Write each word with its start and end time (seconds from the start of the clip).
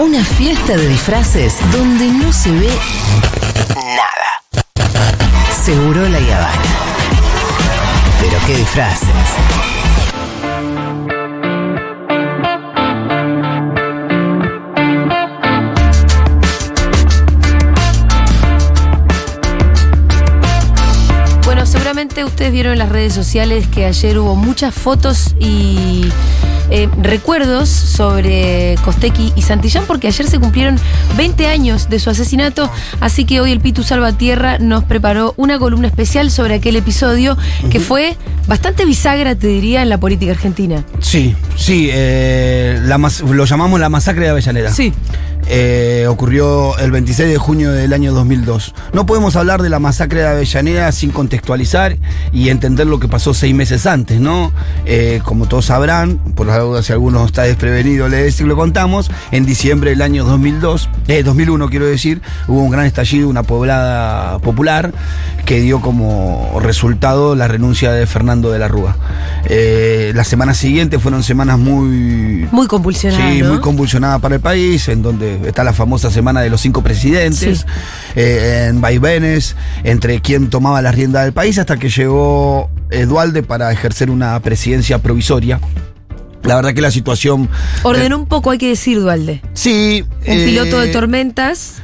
Una 0.00 0.24
fiesta 0.24 0.76
de 0.76 0.88
disfraces 0.88 1.58
donde 1.70 2.08
no 2.08 2.32
se 2.32 2.50
ve 2.50 2.68
nada. 3.76 4.88
Seguro 5.62 6.08
la 6.08 6.18
Habana. 6.18 6.50
Pero 8.20 8.38
qué 8.44 8.56
disfraces. 8.56 9.08
Bueno, 21.44 21.64
seguramente 21.66 22.24
ustedes 22.24 22.50
vieron 22.50 22.72
en 22.72 22.80
las 22.80 22.88
redes 22.88 23.14
sociales 23.14 23.68
que 23.68 23.84
ayer 23.84 24.18
hubo 24.18 24.34
muchas 24.34 24.74
fotos 24.74 25.36
y 25.38 26.10
eh, 26.70 26.88
recuerdos 27.02 27.68
sobre 27.68 28.76
Costequi 28.84 29.32
y 29.36 29.42
Santillán, 29.42 29.84
porque 29.86 30.08
ayer 30.08 30.26
se 30.26 30.38
cumplieron 30.38 30.78
20 31.16 31.46
años 31.46 31.88
de 31.88 31.98
su 31.98 32.10
asesinato, 32.10 32.70
así 33.00 33.24
que 33.24 33.40
hoy 33.40 33.52
el 33.52 33.60
Pitu 33.60 33.82
Salvatierra 33.82 34.58
nos 34.58 34.84
preparó 34.84 35.34
una 35.36 35.58
columna 35.58 35.88
especial 35.88 36.30
sobre 36.30 36.54
aquel 36.54 36.76
episodio 36.76 37.36
que 37.70 37.80
fue 37.80 38.16
bastante 38.46 38.84
bisagra, 38.84 39.34
te 39.34 39.46
diría, 39.46 39.82
en 39.82 39.88
la 39.88 39.98
política 39.98 40.32
argentina. 40.32 40.84
Sí, 41.00 41.34
sí, 41.56 41.88
eh, 41.92 42.78
la 42.84 42.98
mas- 42.98 43.20
lo 43.20 43.44
llamamos 43.44 43.78
la 43.80 43.88
masacre 43.88 44.24
de 44.24 44.30
Avellaneda. 44.30 44.72
Sí. 44.72 44.92
Eh, 45.48 46.06
ocurrió 46.08 46.76
el 46.78 46.90
26 46.90 47.28
de 47.28 47.38
junio 47.38 47.72
del 47.72 47.92
año 47.92 48.12
2002. 48.12 48.74
No 48.92 49.06
podemos 49.06 49.36
hablar 49.36 49.62
de 49.62 49.70
la 49.70 49.78
masacre 49.78 50.20
de 50.20 50.28
Avellaneda 50.28 50.92
sin 50.92 51.10
contextualizar 51.10 51.96
y 52.32 52.50
entender 52.50 52.86
lo 52.86 53.00
que 53.00 53.08
pasó 53.08 53.34
seis 53.34 53.54
meses 53.54 53.86
antes, 53.86 54.20
¿no? 54.20 54.52
Eh, 54.84 55.20
como 55.24 55.46
todos 55.46 55.66
sabrán, 55.66 56.18
por 56.18 56.46
la 56.46 56.58
duda 56.58 56.82
si 56.82 56.92
alguno 56.92 57.24
está 57.24 57.42
desprevenido, 57.42 58.08
le 58.08 58.28
lo 58.46 58.56
contamos, 58.56 59.10
en 59.32 59.46
diciembre 59.46 59.90
del 59.90 60.02
año 60.02 60.24
2002, 60.24 60.88
eh, 61.08 61.22
2001 61.22 61.68
quiero 61.70 61.86
decir, 61.86 62.20
hubo 62.46 62.62
un 62.62 62.70
gran 62.70 62.86
estallido, 62.86 63.28
una 63.28 63.42
poblada 63.42 64.38
popular 64.38 64.92
que 65.44 65.60
dio 65.60 65.80
como 65.80 66.58
resultado 66.60 67.34
la 67.34 67.48
renuncia 67.48 67.92
de 67.92 68.06
Fernando 68.06 68.50
de 68.50 68.58
la 68.58 68.68
Rúa. 68.68 68.96
Eh, 69.46 70.12
las 70.14 70.28
semanas 70.28 70.58
siguientes 70.58 71.00
fueron 71.00 71.22
semanas 71.22 71.58
muy 71.58 72.46
Muy 72.52 72.66
convulsionada. 72.66 73.32
Sí, 73.32 73.40
¿no? 73.40 73.48
muy 73.48 73.60
convulsionada 73.60 74.18
para 74.18 74.34
el 74.36 74.40
país, 74.40 74.88
en 74.88 75.02
donde 75.02 75.37
está 75.46 75.64
la 75.64 75.72
famosa 75.72 76.10
semana 76.10 76.40
de 76.40 76.50
los 76.50 76.60
cinco 76.60 76.82
presidentes, 76.82 77.60
Sí. 77.60 77.64
eh, 78.16 78.66
en 78.70 78.80
vaivenes, 78.80 79.56
entre 79.84 80.20
quien 80.20 80.50
tomaba 80.50 80.82
la 80.82 80.92
rienda 80.92 81.22
del 81.22 81.32
país 81.32 81.58
hasta 81.58 81.76
que 81.76 81.88
llegó 81.88 82.70
Edualde 82.90 83.42
para 83.42 83.70
ejercer 83.72 84.10
una 84.10 84.38
presidencia 84.40 84.98
provisoria. 84.98 85.60
La 86.44 86.56
verdad 86.56 86.72
que 86.72 86.80
la 86.80 86.90
situación... 86.90 87.48
Ordenó 87.82 88.16
un 88.16 88.26
poco, 88.26 88.50
hay 88.50 88.58
que 88.58 88.68
decir, 88.68 89.00
Dualde. 89.00 89.42
Sí. 89.54 90.04
Un 90.26 90.32
eh, 90.32 90.44
piloto 90.46 90.78
de 90.80 90.88
tormentas. 90.88 91.82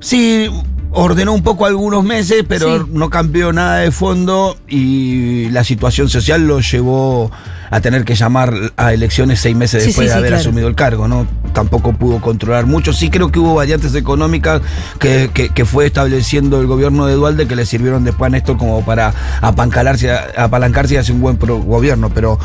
Sí, 0.00 0.48
ordenó 0.92 1.32
un 1.34 1.42
poco 1.42 1.66
algunos 1.66 2.04
meses, 2.04 2.44
pero 2.48 2.78
Sí. 2.84 2.90
no 2.92 3.10
cambió 3.10 3.52
nada 3.52 3.78
de 3.78 3.90
fondo 3.90 4.56
y 4.68 5.48
la 5.50 5.62
situación 5.64 6.08
social 6.08 6.46
lo 6.46 6.60
llevó 6.60 7.30
a 7.70 7.80
tener 7.80 8.04
que 8.04 8.14
llamar 8.14 8.54
a 8.76 8.92
elecciones 8.94 9.40
seis 9.40 9.56
meses 9.56 9.82
Sí, 9.82 9.88
después 9.88 10.06
sí, 10.06 10.12
de 10.12 10.14
haber 10.18 10.28
claro. 10.30 10.40
asumido 10.40 10.68
el 10.68 10.74
cargo, 10.76 11.08
¿no? 11.08 11.26
Tampoco 11.52 11.92
pudo 11.92 12.20
controlar 12.20 12.64
mucho. 12.66 12.92
Sí 12.92 13.10
creo 13.10 13.32
que 13.32 13.40
hubo 13.40 13.56
variantes 13.56 13.94
económicas 13.96 14.62
que, 15.00 15.30
que- 15.34 15.48
que 15.48 15.64
fue 15.64 15.86
estableciendo 15.86 16.60
el 16.60 16.66
gobierno 16.68 17.06
de 17.06 17.14
Dualde 17.14 17.48
que 17.48 17.56
le 17.56 17.66
sirvieron 17.66 18.04
después 18.04 18.28
a 18.28 18.30
Néstor 18.30 18.56
como 18.56 18.84
para 18.84 19.12
apancalarse, 19.40 20.12
apalancarse 20.36 20.94
y 20.94 20.96
hacer 20.98 21.14
un 21.16 21.20
buen 21.22 21.36
pro- 21.38 21.58
gobierno. 21.58 22.10
Pero 22.14 22.38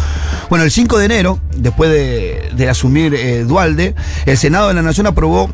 bueno, 0.50 0.66
el 0.66 0.72
5 0.72 0.97
de 0.97 1.06
enero, 1.06 1.39
después 1.56 1.92
de, 1.92 2.50
de 2.56 2.69
asumir 2.69 3.14
eh, 3.14 3.44
Dualde, 3.44 3.94
el 4.25 4.38
Senado 4.38 4.69
de 4.69 4.73
la 4.73 4.81
Nación 4.81 5.06
aprobó 5.08 5.52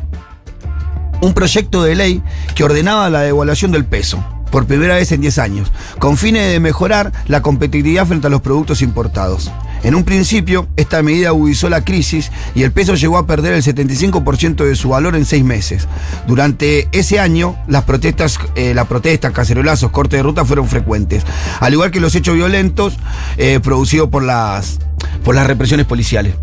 un 1.20 1.34
proyecto 1.34 1.82
de 1.82 1.94
ley 1.94 2.22
que 2.54 2.64
ordenaba 2.64 3.10
la 3.10 3.20
devaluación 3.20 3.72
del 3.72 3.84
peso 3.84 4.24
por 4.50 4.66
primera 4.66 4.94
vez 4.94 5.12
en 5.12 5.20
10 5.20 5.38
años, 5.38 5.72
con 5.98 6.16
fines 6.16 6.50
de 6.50 6.60
mejorar 6.60 7.12
la 7.26 7.42
competitividad 7.42 8.06
frente 8.06 8.26
a 8.28 8.30
los 8.30 8.40
productos 8.40 8.82
importados. 8.82 9.50
En 9.84 9.94
un 9.94 10.04
principio, 10.04 10.68
esta 10.76 11.02
medida 11.02 11.28
agudizó 11.28 11.68
la 11.68 11.84
crisis 11.84 12.32
y 12.54 12.62
el 12.62 12.72
peso 12.72 12.94
llegó 12.94 13.16
a 13.16 13.26
perder 13.26 13.52
el 13.54 13.62
75% 13.62 14.64
de 14.64 14.74
su 14.74 14.88
valor 14.88 15.14
en 15.14 15.24
seis 15.24 15.44
meses. 15.44 15.86
Durante 16.26 16.88
ese 16.92 17.20
año, 17.20 17.56
las 17.68 17.84
protestas, 17.84 18.38
eh, 18.56 18.74
la 18.74 18.86
protesta, 18.86 19.32
cacerolazos, 19.32 19.92
cortes 19.92 20.18
de 20.18 20.22
ruta 20.24 20.44
fueron 20.44 20.68
frecuentes, 20.68 21.24
al 21.60 21.74
igual 21.74 21.92
que 21.92 22.00
los 22.00 22.14
hechos 22.14 22.34
violentos 22.34 22.94
eh, 23.36 23.60
producidos 23.62 24.08
por 24.08 24.24
las, 24.24 24.78
por 25.22 25.36
las 25.36 25.46
represiones 25.46 25.86
policiales. 25.86 26.34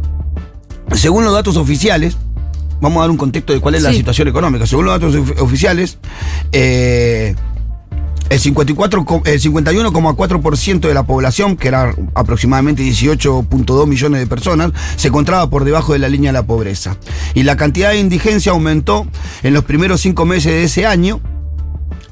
Según 0.93 1.25
los 1.25 1.33
datos 1.33 1.57
oficiales, 1.57 2.15
vamos 2.81 2.97
a 2.99 3.01
dar 3.01 3.11
un 3.11 3.17
contexto 3.17 3.53
de 3.53 3.59
cuál 3.59 3.75
es 3.75 3.83
la 3.83 3.89
situación 3.97 4.27
económica. 4.27 4.65
Según 4.67 4.85
los 4.85 4.99
datos 4.99 5.15
of- 5.15 5.41
oficiales, 5.41 5.97
eh, 6.51 7.35
el, 8.29 8.39
54, 8.39 9.05
co- 9.05 9.21
el 9.25 9.39
51,4% 9.39 10.87
de 10.87 10.93
la 10.93 11.03
población, 11.03 11.57
que 11.57 11.67
era 11.67 11.93
aproximadamente 12.15 12.81
18.2 12.83 13.87
millones 13.87 14.19
de 14.19 14.27
personas, 14.27 14.71
se 14.95 15.09
encontraba 15.09 15.49
por 15.49 15.63
debajo 15.63 15.93
de 15.93 15.99
la 15.99 16.09
línea 16.09 16.29
de 16.29 16.33
la 16.33 16.45
pobreza. 16.47 16.97
Y 17.33 17.43
la 17.43 17.55
cantidad 17.55 17.91
de 17.91 17.99
indigencia 17.99 18.51
aumentó 18.51 19.05
en 19.43 19.53
los 19.53 19.63
primeros 19.63 20.01
cinco 20.01 20.25
meses 20.25 20.51
de 20.51 20.63
ese 20.63 20.85
año 20.85 21.21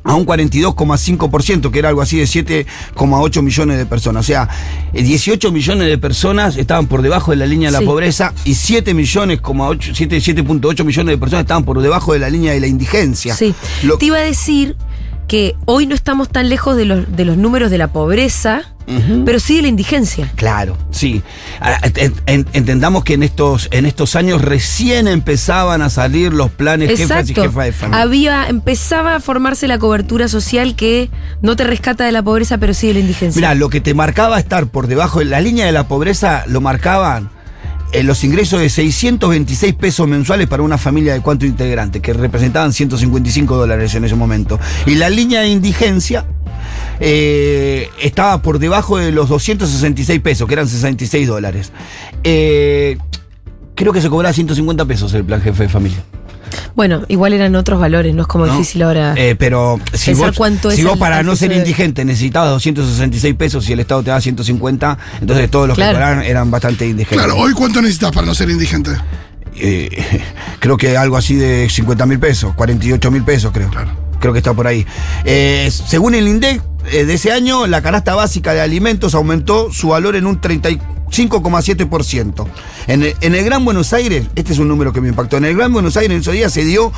a 0.04 0.16
un 0.16 0.26
42,5%, 0.26 1.72
que 1.72 1.80
era 1.80 1.90
algo 1.90 2.02
así 2.02 2.18
de 2.18 2.26
7,8 2.26 3.42
millones 3.42 3.78
de 3.78 3.86
personas. 3.86 4.26
O 4.26 4.28
sea, 4.28 4.50
eh, 4.94 5.02
18 5.02 5.52
millones 5.52 5.88
de 5.88 5.98
personas 5.98 6.58
estaban 6.58 6.88
por 6.88 7.02
debajo 7.02 7.32
de 7.32 7.38
la 7.38 7.46
línea 7.46 7.70
de 7.70 7.74
la 7.74 7.80
Sí. 7.80 7.86
pobreza 7.86 8.34
y 8.46 8.54
7 8.56 8.94
millones, 8.94 9.40
7, 9.94 10.20
7.8 10.22 10.84
millones 10.84 11.14
de 11.14 11.18
personas 11.18 11.44
estaban 11.44 11.64
por 11.64 11.82
debajo 11.82 12.14
de 12.14 12.20
la 12.20 12.30
línea 12.30 12.52
de 12.54 12.60
la 12.60 12.68
indigencia. 12.68 13.36
Sí. 13.36 13.54
Lo- 13.84 13.98
Te 13.98 14.06
iba 14.08 14.18
a 14.18 14.22
decir 14.22 14.76
que 15.28 15.56
hoy 15.66 15.86
no 15.88 15.96
estamos 15.96 16.30
tan 16.30 16.50
lejos 16.50 16.76
de 16.78 16.86
los, 16.86 17.16
de 17.16 17.26
los 17.26 17.38
números 17.38 17.72
de 17.72 17.78
la 17.78 17.88
pobreza, 17.92 18.62
pero 19.26 19.40
sí 19.40 19.56
de 19.56 19.62
la 19.62 19.68
indigencia. 19.70 20.30
Claro, 20.36 20.78
sí. 20.92 21.24
Ah, 21.62 21.80
en- 21.96 22.14
en- 22.26 22.46
Entendamos 22.52 23.06
que 23.06 23.14
en 23.14 23.24
estos, 23.24 23.70
en 23.72 23.86
estos 23.86 24.16
años 24.18 24.42
recién 24.42 25.08
empezaban 25.08 25.82
a 25.82 25.90
salir 25.90 26.34
los 26.34 26.52
planes 26.52 26.90
jefas 27.00 27.30
y 27.30 27.34
jefas 27.34 27.66
de 27.66 27.72
familia. 27.72 28.02
Había, 28.02 28.48
empezaba 28.50 29.16
a 29.16 29.20
formarse 29.22 29.68
la 29.70 29.80
cobertura 29.80 30.28
social 30.28 30.76
que 30.76 31.10
no 31.42 31.56
te 31.56 31.64
rescata 31.64 32.04
de 32.06 32.12
la 32.12 32.22
pobreza, 32.22 32.58
pero 32.58 32.74
sí 32.74 32.88
de 32.88 32.96
la 32.96 33.00
indigencia. 33.00 33.40
Mira, 33.40 33.56
lo 33.56 33.70
que 33.70 33.80
te 33.80 33.94
marcaba 33.94 34.38
estar 34.38 34.68
por 34.68 34.88
debajo 34.88 35.20
de 35.20 35.26
la 35.26 35.40
línea 35.40 35.66
de 35.66 35.72
la 35.72 35.88
pobreza 35.88 36.44
lo 36.48 36.60
marcaban 36.60 37.30
eh, 37.94 38.02
los 38.02 38.24
ingresos 38.24 38.60
de 38.60 38.70
626 38.70 39.76
pesos 39.76 40.08
mensuales 40.08 40.48
para 40.48 40.64
una 40.64 40.80
familia 40.80 41.14
de 41.14 41.22
cuatro 41.22 41.48
integrantes, 41.48 42.02
que 42.02 42.12
representaban 42.12 42.74
155 42.74 43.56
dólares 43.56 43.94
en 43.94 44.04
ese 44.04 44.16
momento. 44.16 44.60
Y 44.88 44.96
la 44.96 45.12
línea 45.12 45.42
de 45.42 45.50
indigencia 45.50 46.26
eh, 47.00 47.90
estaba 48.02 48.42
por 48.42 48.58
debajo 48.58 48.98
de 48.98 49.12
los 49.12 49.30
266 49.30 50.20
pesos, 50.22 50.48
que 50.48 50.54
eran 50.56 50.68
66 50.68 51.28
dólares. 51.28 51.72
Eh, 52.24 52.98
creo 53.76 53.94
que 53.94 54.02
se 54.02 54.10
cobraba 54.10 54.34
150 54.34 54.86
pesos 54.86 55.14
el 55.14 55.24
plan 55.24 55.42
jefe 55.42 55.64
de 55.64 55.70
familia. 55.70 56.04
Bueno, 56.76 57.04
igual 57.08 57.34
eran 57.34 57.56
otros 57.56 57.80
valores, 57.80 58.14
no 58.16 58.22
es 58.24 58.28
como 58.28 58.46
¿no? 58.46 58.54
difícil 58.54 58.82
ahora. 58.84 59.14
Eh, 59.18 59.36
pero 59.38 59.80
si 59.94 60.12
pensar 60.12 60.28
vos, 60.30 60.38
cuánto 60.38 60.72
si 60.72 60.80
es 60.82 60.84
vos 60.86 60.94
el- 60.94 61.00
para 61.00 61.24
no 61.24 61.36
ser 61.36 61.50
de- 61.50 61.58
indigente 61.58 62.04
necesitabas 62.06 62.50
266 62.52 63.36
pesos 63.36 63.68
y 63.70 63.74
el 63.74 63.80
Estado 63.80 64.04
te 64.04 64.10
da 64.12 64.20
150, 64.22 64.98
entonces 65.22 65.50
todos 65.52 65.68
los 65.68 65.76
Claro. 65.76 65.92
que 65.92 65.96
cobraban 66.04 66.24
eran 66.26 66.50
bastante 66.52 66.86
indigentes. 66.88 67.18
Claro, 67.26 67.38
hoy 67.40 67.54
cuánto 67.54 67.82
necesitas 67.82 68.12
para 68.12 68.26
no 68.28 68.34
ser 68.34 68.50
indigente. 68.50 68.92
Eh, 69.56 69.90
creo 70.60 70.78
que 70.78 70.98
algo 70.98 71.18
así 71.18 71.36
de 71.36 71.68
50 71.70 72.06
mil 72.06 72.20
pesos, 72.20 72.54
48 72.56 73.12
mil 73.12 73.24
pesos 73.24 73.52
creo. 73.54 73.70
Creo 74.20 74.32
que 74.34 74.40
está 74.40 74.54
por 74.54 74.68
ahí. 74.68 74.86
Eh, 75.26 75.70
según 75.72 76.16
el 76.16 76.28
INDEC 76.28 76.62
de 76.84 77.14
ese 77.14 77.32
año, 77.32 77.68
la 77.68 77.82
canasta 77.82 78.16
básica 78.16 78.54
de 78.54 78.62
alimentos 78.62 79.16
aumentó 79.16 79.72
su 79.72 79.90
valor 79.90 80.16
en 80.16 80.28
un 80.28 80.42
35,7%. 80.42 82.48
En 82.88 83.04
el, 83.04 83.16
en 83.22 83.36
el 83.36 83.46
Gran 83.46 83.66
Buenos 83.66 83.94
Aires, 83.94 84.28
este 84.36 84.54
es 84.54 84.60
un 84.60 84.68
número 84.68 84.94
que 84.94 85.02
me 85.02 85.10
impactó, 85.10 85.38
en 85.38 85.46
el 85.46 85.56
Gran 85.56 85.74
Buenos 85.74 85.98
Aires 85.98 86.16
en 86.16 86.22
esos 86.22 86.34
días 86.34 86.52
se 86.52 86.66
dio 86.66 86.92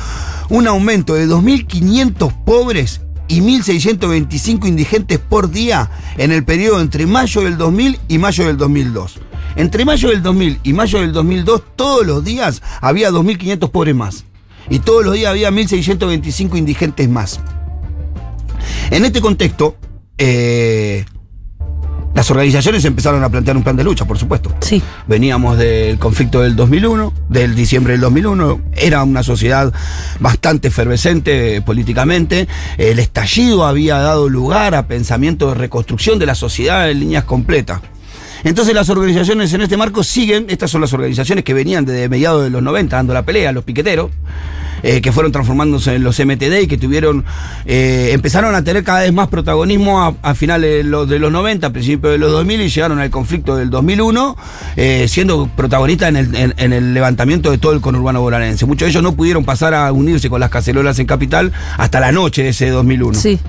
un 0.48 0.66
aumento 0.66 1.14
de 1.14 1.26
2.500 1.26 2.44
pobres 2.44 3.00
y 3.28 3.40
1.625 3.40 4.66
indigentes 4.66 5.18
por 5.18 5.50
día 5.50 5.90
en 6.16 6.32
el 6.32 6.44
periodo 6.44 6.80
entre 6.80 7.06
mayo 7.06 7.42
del 7.42 7.56
2000 7.56 7.98
y 8.08 8.18
mayo 8.18 8.46
del 8.46 8.56
2002. 8.56 9.20
Entre 9.56 9.84
mayo 9.84 10.10
del 10.10 10.22
2000 10.22 10.60
y 10.62 10.72
mayo 10.72 11.00
del 11.00 11.12
2002, 11.12 11.62
todos 11.76 12.06
los 12.06 12.24
días 12.24 12.62
había 12.80 13.10
2.500 13.10 13.70
pobres 13.70 13.94
más. 13.94 14.24
Y 14.68 14.80
todos 14.80 15.04
los 15.04 15.14
días 15.14 15.30
había 15.30 15.50
1.625 15.50 16.58
indigentes 16.58 17.08
más. 17.08 17.40
En 18.90 19.04
este 19.04 19.20
contexto, 19.20 19.76
eh, 20.18 21.04
las 22.16 22.30
organizaciones 22.30 22.82
empezaron 22.86 23.22
a 23.22 23.28
plantear 23.28 23.58
un 23.58 23.62
plan 23.62 23.76
de 23.76 23.84
lucha, 23.84 24.06
por 24.06 24.16
supuesto. 24.16 24.50
Sí. 24.60 24.82
Veníamos 25.06 25.58
del 25.58 25.98
conflicto 25.98 26.40
del 26.40 26.56
2001, 26.56 27.12
del 27.28 27.54
diciembre 27.54 27.92
del 27.92 28.00
2001. 28.00 28.60
Era 28.74 29.02
una 29.02 29.22
sociedad 29.22 29.70
bastante 30.18 30.68
efervescente 30.68 31.56
eh, 31.56 31.60
políticamente. 31.60 32.48
El 32.78 33.00
estallido 33.00 33.66
había 33.66 33.98
dado 33.98 34.30
lugar 34.30 34.74
a 34.74 34.86
pensamientos 34.86 35.52
de 35.52 35.60
reconstrucción 35.60 36.18
de 36.18 36.24
la 36.24 36.34
sociedad 36.34 36.90
en 36.90 37.00
líneas 37.00 37.24
completas. 37.24 37.82
Entonces 38.46 38.74
las 38.74 38.88
organizaciones 38.88 39.52
en 39.52 39.60
este 39.60 39.76
marco 39.76 40.04
siguen, 40.04 40.46
estas 40.48 40.70
son 40.70 40.80
las 40.80 40.92
organizaciones 40.92 41.44
que 41.44 41.52
venían 41.52 41.84
desde 41.84 42.08
mediados 42.08 42.44
de 42.44 42.50
los 42.50 42.62
90 42.62 42.94
dando 42.96 43.12
la 43.12 43.24
pelea, 43.24 43.50
los 43.50 43.64
piqueteros, 43.64 44.10
eh, 44.84 45.00
que 45.00 45.10
fueron 45.10 45.32
transformándose 45.32 45.96
en 45.96 46.04
los 46.04 46.16
MTD 46.20 46.60
y 46.62 46.66
que 46.68 46.78
tuvieron, 46.78 47.24
eh, 47.64 48.10
empezaron 48.12 48.54
a 48.54 48.62
tener 48.62 48.84
cada 48.84 49.00
vez 49.00 49.12
más 49.12 49.26
protagonismo 49.28 50.00
a, 50.00 50.14
a 50.22 50.34
finales 50.36 50.70
de 50.84 50.84
los, 50.84 51.08
de 51.08 51.18
los 51.18 51.32
90, 51.32 51.66
a 51.66 51.70
principios 51.72 52.12
de 52.12 52.18
los 52.18 52.30
2000 52.30 52.60
y 52.60 52.68
llegaron 52.68 53.00
al 53.00 53.10
conflicto 53.10 53.56
del 53.56 53.68
2001, 53.68 54.36
eh, 54.76 55.06
siendo 55.08 55.48
protagonistas 55.56 56.10
en 56.10 56.16
el, 56.16 56.34
en- 56.36 56.54
en 56.56 56.72
el 56.72 56.94
levantamiento 56.94 57.50
de 57.50 57.58
todo 57.58 57.72
el 57.72 57.80
conurbano 57.80 58.20
bonaerense. 58.20 58.64
Muchos 58.64 58.86
de 58.86 58.90
ellos 58.90 59.02
no 59.02 59.16
pudieron 59.16 59.44
pasar 59.44 59.74
a 59.74 59.90
unirse 59.90 60.30
con 60.30 60.38
las 60.38 60.50
cacerolas 60.50 60.98
en 61.00 61.06
Capital 61.06 61.52
hasta 61.78 61.98
la 61.98 62.12
noche 62.12 62.44
de 62.44 62.50
ese 62.50 62.68
2001. 62.70 63.18
Sí. 63.18 63.40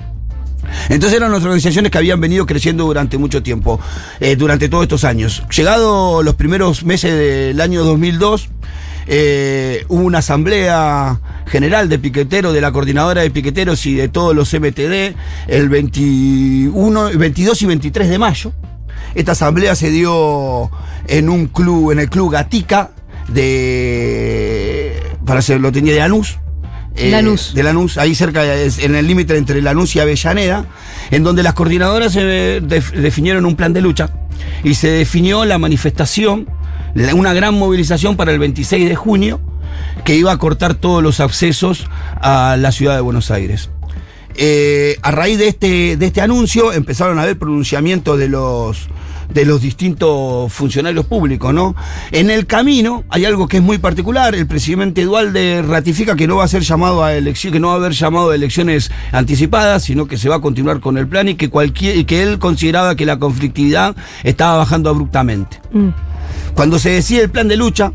Entonces 0.88 1.16
eran 1.16 1.32
las 1.32 1.42
organizaciones 1.42 1.90
que 1.90 1.98
habían 1.98 2.20
venido 2.20 2.46
creciendo 2.46 2.84
durante 2.84 3.18
mucho 3.18 3.42
tiempo, 3.42 3.80
eh, 4.20 4.36
durante 4.36 4.68
todos 4.68 4.84
estos 4.84 5.04
años. 5.04 5.42
Llegado 5.54 6.22
los 6.22 6.34
primeros 6.34 6.84
meses 6.84 7.16
del 7.16 7.60
año 7.60 7.84
2002, 7.84 8.48
eh, 9.06 9.84
hubo 9.88 10.02
una 10.02 10.18
asamblea 10.18 11.20
general 11.46 11.88
de 11.88 11.98
piqueteros, 11.98 12.52
de 12.52 12.60
la 12.60 12.72
coordinadora 12.72 13.22
de 13.22 13.30
piqueteros 13.30 13.86
y 13.86 13.94
de 13.94 14.08
todos 14.08 14.34
los 14.34 14.52
MTD, 14.52 15.14
el 15.46 15.68
21, 15.68 17.10
22 17.16 17.62
y 17.62 17.66
23 17.66 18.08
de 18.08 18.18
mayo. 18.18 18.52
Esta 19.14 19.32
asamblea 19.32 19.74
se 19.74 19.90
dio 19.90 20.70
en 21.06 21.30
un 21.30 21.46
club, 21.46 21.92
en 21.92 22.00
el 22.00 22.10
club 22.10 22.32
Gatica 22.32 22.90
de. 23.28 25.02
para 25.24 25.40
ser, 25.40 25.60
lo 25.60 25.72
tenía 25.72 25.94
de 25.94 26.00
Lanús. 26.00 26.38
Eh, 26.98 27.10
Lanús. 27.10 27.54
De 27.54 27.62
Lanús, 27.62 27.96
ahí 27.98 28.14
cerca, 28.14 28.42
en 28.56 28.94
el 28.94 29.06
límite 29.06 29.36
entre 29.36 29.62
Lanús 29.62 29.94
y 29.96 30.00
Avellaneda, 30.00 30.66
en 31.10 31.22
donde 31.24 31.42
las 31.42 31.54
coordinadoras 31.54 32.14
def- 32.14 32.92
definieron 32.92 33.46
un 33.46 33.56
plan 33.56 33.72
de 33.72 33.80
lucha 33.80 34.10
y 34.64 34.74
se 34.74 34.88
definió 34.88 35.44
la 35.44 35.58
manifestación, 35.58 36.48
una 37.14 37.32
gran 37.32 37.54
movilización 37.54 38.16
para 38.16 38.32
el 38.32 38.38
26 38.38 38.88
de 38.88 38.96
junio, 38.96 39.40
que 40.04 40.14
iba 40.16 40.32
a 40.32 40.38
cortar 40.38 40.74
todos 40.74 41.02
los 41.02 41.20
accesos 41.20 41.86
a 42.20 42.56
la 42.58 42.72
ciudad 42.72 42.94
de 42.94 43.00
Buenos 43.00 43.30
Aires. 43.30 43.70
Eh, 44.40 44.96
a 45.02 45.10
raíz 45.10 45.38
de 45.38 45.48
este, 45.48 45.96
de 45.96 46.06
este 46.06 46.20
anuncio 46.20 46.72
empezaron 46.72 47.18
a 47.18 47.22
haber 47.22 47.38
pronunciamientos 47.38 48.18
de 48.18 48.28
los, 48.28 48.88
de 49.32 49.44
los 49.44 49.60
distintos 49.60 50.50
funcionarios 50.52 51.04
públicos, 51.06 51.52
¿no? 51.52 51.76
En 52.12 52.30
el 52.30 52.46
camino 52.46 53.04
hay 53.10 53.24
algo 53.26 53.46
que 53.46 53.58
es 53.58 53.62
muy 53.62 53.78
particular. 53.78 54.34
El 54.34 54.46
presidente 54.46 55.04
Dualde 55.04 55.62
ratifica 55.62 56.16
que 56.16 56.26
no 56.26 56.36
va 56.36 56.44
a 56.44 56.48
ser 56.48 56.62
llamado 56.62 57.04
a 57.04 57.14
elección, 57.14 57.52
que 57.52 57.60
no 57.60 57.68
va 57.68 57.74
a 57.74 57.76
haber 57.76 57.92
llamado 57.92 58.30
a 58.30 58.34
elecciones 58.34 58.90
anticipadas, 59.12 59.84
sino 59.84 60.06
que 60.06 60.16
se 60.16 60.28
va 60.28 60.36
a 60.36 60.40
continuar 60.40 60.80
con 60.80 60.96
el 60.98 61.06
plan 61.06 61.28
y 61.28 61.34
que 61.34 61.50
cualquier, 61.50 61.96
y 61.96 62.04
que 62.04 62.22
él 62.22 62.38
consideraba 62.38 62.96
que 62.96 63.04
la 63.04 63.18
conflictividad 63.18 63.94
estaba 64.24 64.56
bajando 64.58 64.88
abruptamente. 64.90 65.60
Mm. 65.72 65.88
Cuando 66.54 66.78
se 66.78 66.90
decide 66.90 67.22
el 67.22 67.30
plan 67.30 67.48
de 67.48 67.56
lucha, 67.56 67.92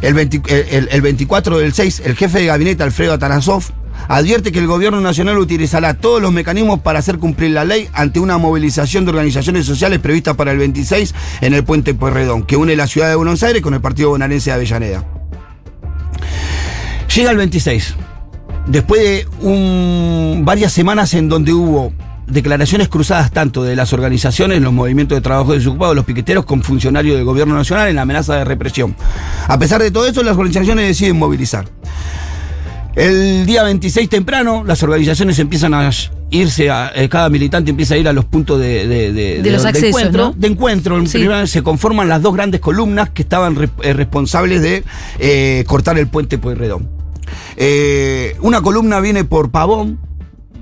el, 0.00 0.14
20 0.14 0.42
el- 0.48 0.66
el- 0.70 0.88
el 0.90 1.02
24 1.02 1.58
del 1.58 1.72
6, 1.72 2.02
el 2.04 2.16
jefe 2.16 2.40
de 2.40 2.46
gabinete 2.46 2.82
Alfredo 2.82 3.12
Atanasov 3.12 3.64
advierte 4.08 4.52
que 4.52 4.58
el 4.58 4.66
gobierno 4.66 5.00
nacional 5.00 5.38
utilizará 5.38 5.94
todos 5.94 6.20
los 6.20 6.32
mecanismos 6.32 6.80
para 6.80 6.98
hacer 6.98 7.18
cumplir 7.18 7.52
la 7.52 7.64
ley 7.64 7.88
ante 7.92 8.20
una 8.20 8.38
movilización 8.38 9.04
de 9.04 9.10
organizaciones 9.10 9.66
sociales 9.66 9.98
prevista 9.98 10.34
para 10.34 10.52
el 10.52 10.58
26 10.58 11.14
en 11.40 11.54
el 11.54 11.64
puente 11.64 11.94
Pueyrredón, 11.94 12.44
que 12.44 12.56
une 12.56 12.76
la 12.76 12.86
ciudad 12.86 13.08
de 13.08 13.14
Buenos 13.14 13.42
Aires 13.42 13.62
con 13.62 13.74
el 13.74 13.80
partido 13.80 14.10
bonaerense 14.10 14.50
de 14.50 14.54
Avellaneda. 14.54 15.04
Llega 17.14 17.30
el 17.30 17.36
26. 17.36 17.94
Después 18.66 19.00
de 19.00 19.26
varias 20.42 20.72
semanas 20.72 21.12
en 21.14 21.28
donde 21.28 21.52
hubo 21.52 21.92
declaraciones 22.26 22.88
cruzadas 22.88 23.30
tanto 23.30 23.62
de 23.62 23.76
las 23.76 23.92
organizaciones, 23.92 24.62
los 24.62 24.72
movimientos 24.72 25.16
de 25.16 25.22
trabajo 25.22 25.52
desocupados, 25.52 25.94
los 25.94 26.04
piqueteros, 26.04 26.44
con 26.44 26.62
funcionarios 26.62 27.16
del 27.16 27.24
gobierno 27.24 27.54
nacional 27.54 27.88
en 27.88 27.98
amenaza 27.98 28.36
de 28.36 28.44
represión. 28.44 28.96
A 29.46 29.58
pesar 29.58 29.82
de 29.82 29.90
todo 29.90 30.06
eso, 30.06 30.22
las 30.22 30.36
organizaciones 30.36 30.86
deciden 30.86 31.18
movilizar. 31.18 31.66
El 32.96 33.44
día 33.46 33.62
26 33.64 34.08
temprano, 34.08 34.62
las 34.64 34.82
organizaciones 34.82 35.38
empiezan 35.38 35.74
a 35.74 35.90
irse, 36.30 36.70
a, 36.70 36.92
eh, 36.94 37.08
cada 37.08 37.28
militante 37.28 37.70
empieza 37.70 37.94
a 37.94 37.96
ir 37.98 38.08
a 38.08 38.12
los 38.12 38.24
puntos 38.24 38.60
de, 38.60 38.86
de- 38.86 39.12
de- 39.12 39.42
De 39.42 39.50
los 39.50 39.64
accesos, 39.64 39.88
encuentro. 39.88 40.24
¿no? 40.26 40.34
De 40.36 40.46
encuentro. 40.48 41.06
Sí. 41.06 41.26
se 41.46 41.62
conforman 41.62 42.08
las 42.08 42.22
dos 42.22 42.34
grandes 42.34 42.60
columnas 42.60 43.10
que 43.10 43.22
estaban 43.22 43.56
re- 43.56 43.68
eh, 43.82 43.92
responsables 43.92 44.62
de 44.62 44.84
eh, 45.18 45.64
cortar 45.66 45.98
el 45.98 46.06
puente 46.08 46.38
Pueyrredón. 46.38 46.88
Eh, 47.56 48.36
una 48.40 48.60
columna 48.62 49.00
viene 49.00 49.24
por 49.24 49.50
Pavón, 49.50 49.98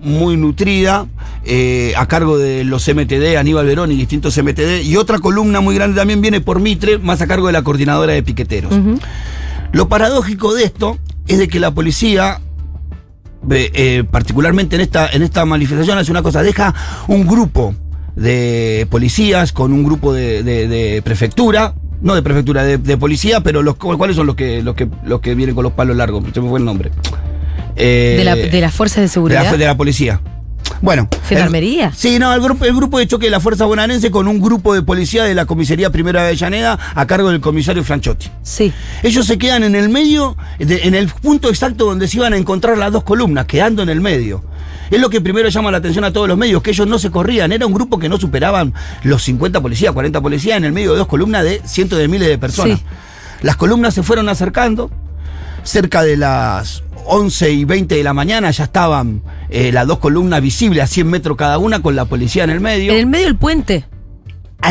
muy 0.02 0.36
nutrida, 0.36 1.06
eh, 1.44 1.92
a 1.96 2.06
cargo 2.08 2.36
de 2.38 2.64
los 2.64 2.86
MTD, 2.88 3.36
Aníbal 3.38 3.66
Verón 3.66 3.92
y 3.92 3.96
distintos 3.96 4.36
MTD, 4.36 4.82
y 4.82 4.96
otra 4.96 5.18
columna 5.20 5.60
muy 5.60 5.74
grande 5.74 5.96
también 5.96 6.20
viene 6.20 6.40
por 6.40 6.60
Mitre, 6.60 6.98
más 6.98 7.20
a 7.20 7.26
cargo 7.26 7.46
de 7.46 7.52
la 7.52 7.62
coordinadora 7.62 8.12
de 8.12 8.22
piqueteros. 8.22 8.72
Lo 9.72 9.88
paradójico 9.88 10.54
de 10.54 10.64
esto 10.64 10.98
es 11.26 11.38
de 11.38 11.48
que 11.48 11.58
la 11.60 11.70
policía, 11.70 12.40
eh, 13.50 13.70
eh, 13.74 14.04
particularmente 14.10 14.76
en 14.76 14.82
esta, 14.82 15.08
en 15.08 15.22
esta 15.22 15.44
manifestación, 15.44 15.98
hace 15.98 16.10
una 16.10 16.22
cosa, 16.22 16.42
deja 16.42 16.74
un 17.08 17.26
grupo 17.26 17.74
de 18.16 18.86
policías 18.90 19.52
con 19.52 19.72
un 19.72 19.84
grupo 19.84 20.12
de, 20.12 20.42
de- 20.42 20.68
de 20.68 21.00
prefectura, 21.02 21.74
no 22.02 22.14
de 22.14 22.22
prefectura, 22.22 22.64
de, 22.64 22.76
de 22.78 22.96
policía, 22.98 23.40
pero 23.40 23.62
los, 23.62 23.76
¿cuáles 23.76 24.16
son 24.16 24.26
los 24.26 24.36
que, 24.36 24.62
los, 24.62 24.74
que, 24.74 24.88
los 25.04 25.20
que 25.20 25.34
vienen 25.34 25.54
con 25.54 25.64
los 25.64 25.72
palos 25.72 25.96
largos? 25.96 26.22
Se 26.34 26.40
me 26.40 26.48
fue 26.50 26.58
el 26.58 26.64
nombre. 26.64 26.90
Eh, 27.76 28.16
De, 28.18 28.24
la- 28.24 28.36
de 28.36 28.60
las 28.60 28.74
fuerzas 28.74 28.96
de 28.96 29.02
de 29.02 29.08
seguridad. 29.08 29.44
la, 29.44 29.56
de 29.56 29.64
la 29.66 29.76
policía. 29.76 30.20
Bueno. 30.80 31.08
¿Gendarmería? 31.28 31.92
sí, 31.94 32.18
no, 32.18 32.32
el 32.34 32.40
grupo, 32.40 32.64
el 32.64 32.74
grupo 32.74 32.98
de 32.98 33.06
choque 33.06 33.26
de 33.26 33.30
la 33.30 33.40
Fuerza 33.40 33.64
Bonaerense 33.66 34.10
con 34.10 34.26
un 34.28 34.40
grupo 34.40 34.74
de 34.74 34.82
policía 34.82 35.24
de 35.24 35.34
la 35.34 35.46
Comisaría 35.46 35.90
Primera 35.90 36.22
de 36.22 36.28
Avellaneda 36.28 36.78
a 36.94 37.06
cargo 37.06 37.30
del 37.30 37.40
comisario 37.40 37.84
Franchotti. 37.84 38.28
Sí. 38.42 38.72
Ellos 39.02 39.26
se 39.26 39.38
quedan 39.38 39.62
en 39.64 39.74
el 39.76 39.88
medio, 39.88 40.36
de- 40.58 40.82
en 40.86 40.94
el 40.94 41.08
punto 41.08 41.48
exacto 41.48 41.84
donde 41.84 42.08
se 42.08 42.16
iban 42.16 42.32
a 42.32 42.36
encontrar 42.36 42.76
las 42.78 42.90
dos 42.92 43.04
columnas, 43.04 43.46
quedando 43.46 43.82
en 43.82 43.88
el 43.90 44.00
medio. 44.00 44.42
Es 44.90 45.00
lo 45.00 45.08
que 45.08 45.20
primero 45.20 45.48
llama 45.48 45.70
la 45.70 45.78
atención 45.78 46.04
a 46.04 46.12
todos 46.12 46.28
los 46.28 46.36
medios, 46.36 46.62
que 46.62 46.70
ellos 46.72 46.86
no 46.86 46.98
se 46.98 47.10
corrían. 47.10 47.52
Era 47.52 47.66
un 47.66 47.72
grupo 47.72 47.98
que 47.98 48.08
no 48.08 48.18
superaban 48.18 48.74
los 49.04 49.22
50 49.22 49.60
policías, 49.60 49.92
40 49.92 50.20
policías 50.20 50.56
en 50.58 50.64
el 50.64 50.72
medio 50.72 50.92
de 50.92 50.98
dos 50.98 51.06
columnas 51.06 51.44
de 51.44 51.62
cientos 51.64 51.98
de 51.98 52.08
miles 52.08 52.28
de 52.28 52.38
personas. 52.38 52.78
Sí. 52.78 52.84
Las 53.42 53.56
columnas 53.56 53.94
se 53.94 54.02
fueron 54.02 54.28
acercando. 54.28 54.90
Cerca 55.64 56.02
de 56.02 56.16
las 56.16 56.82
11 57.06 57.50
y 57.50 57.64
20 57.64 57.94
de 57.96 58.02
la 58.02 58.12
mañana 58.14 58.50
ya 58.50 58.64
estaban 58.64 59.22
eh, 59.50 59.72
las 59.72 59.86
dos 59.86 59.98
columnas 59.98 60.40
visibles 60.42 60.82
a 60.82 60.86
100 60.86 61.06
metros 61.08 61.36
cada 61.36 61.58
una 61.58 61.80
con 61.82 61.96
la 61.96 62.04
policía 62.04 62.44
en 62.44 62.50
el 62.50 62.60
medio. 62.60 62.92
En 62.92 62.98
el 62.98 63.06
medio 63.06 63.26
del 63.26 63.36
puente. 63.36 63.84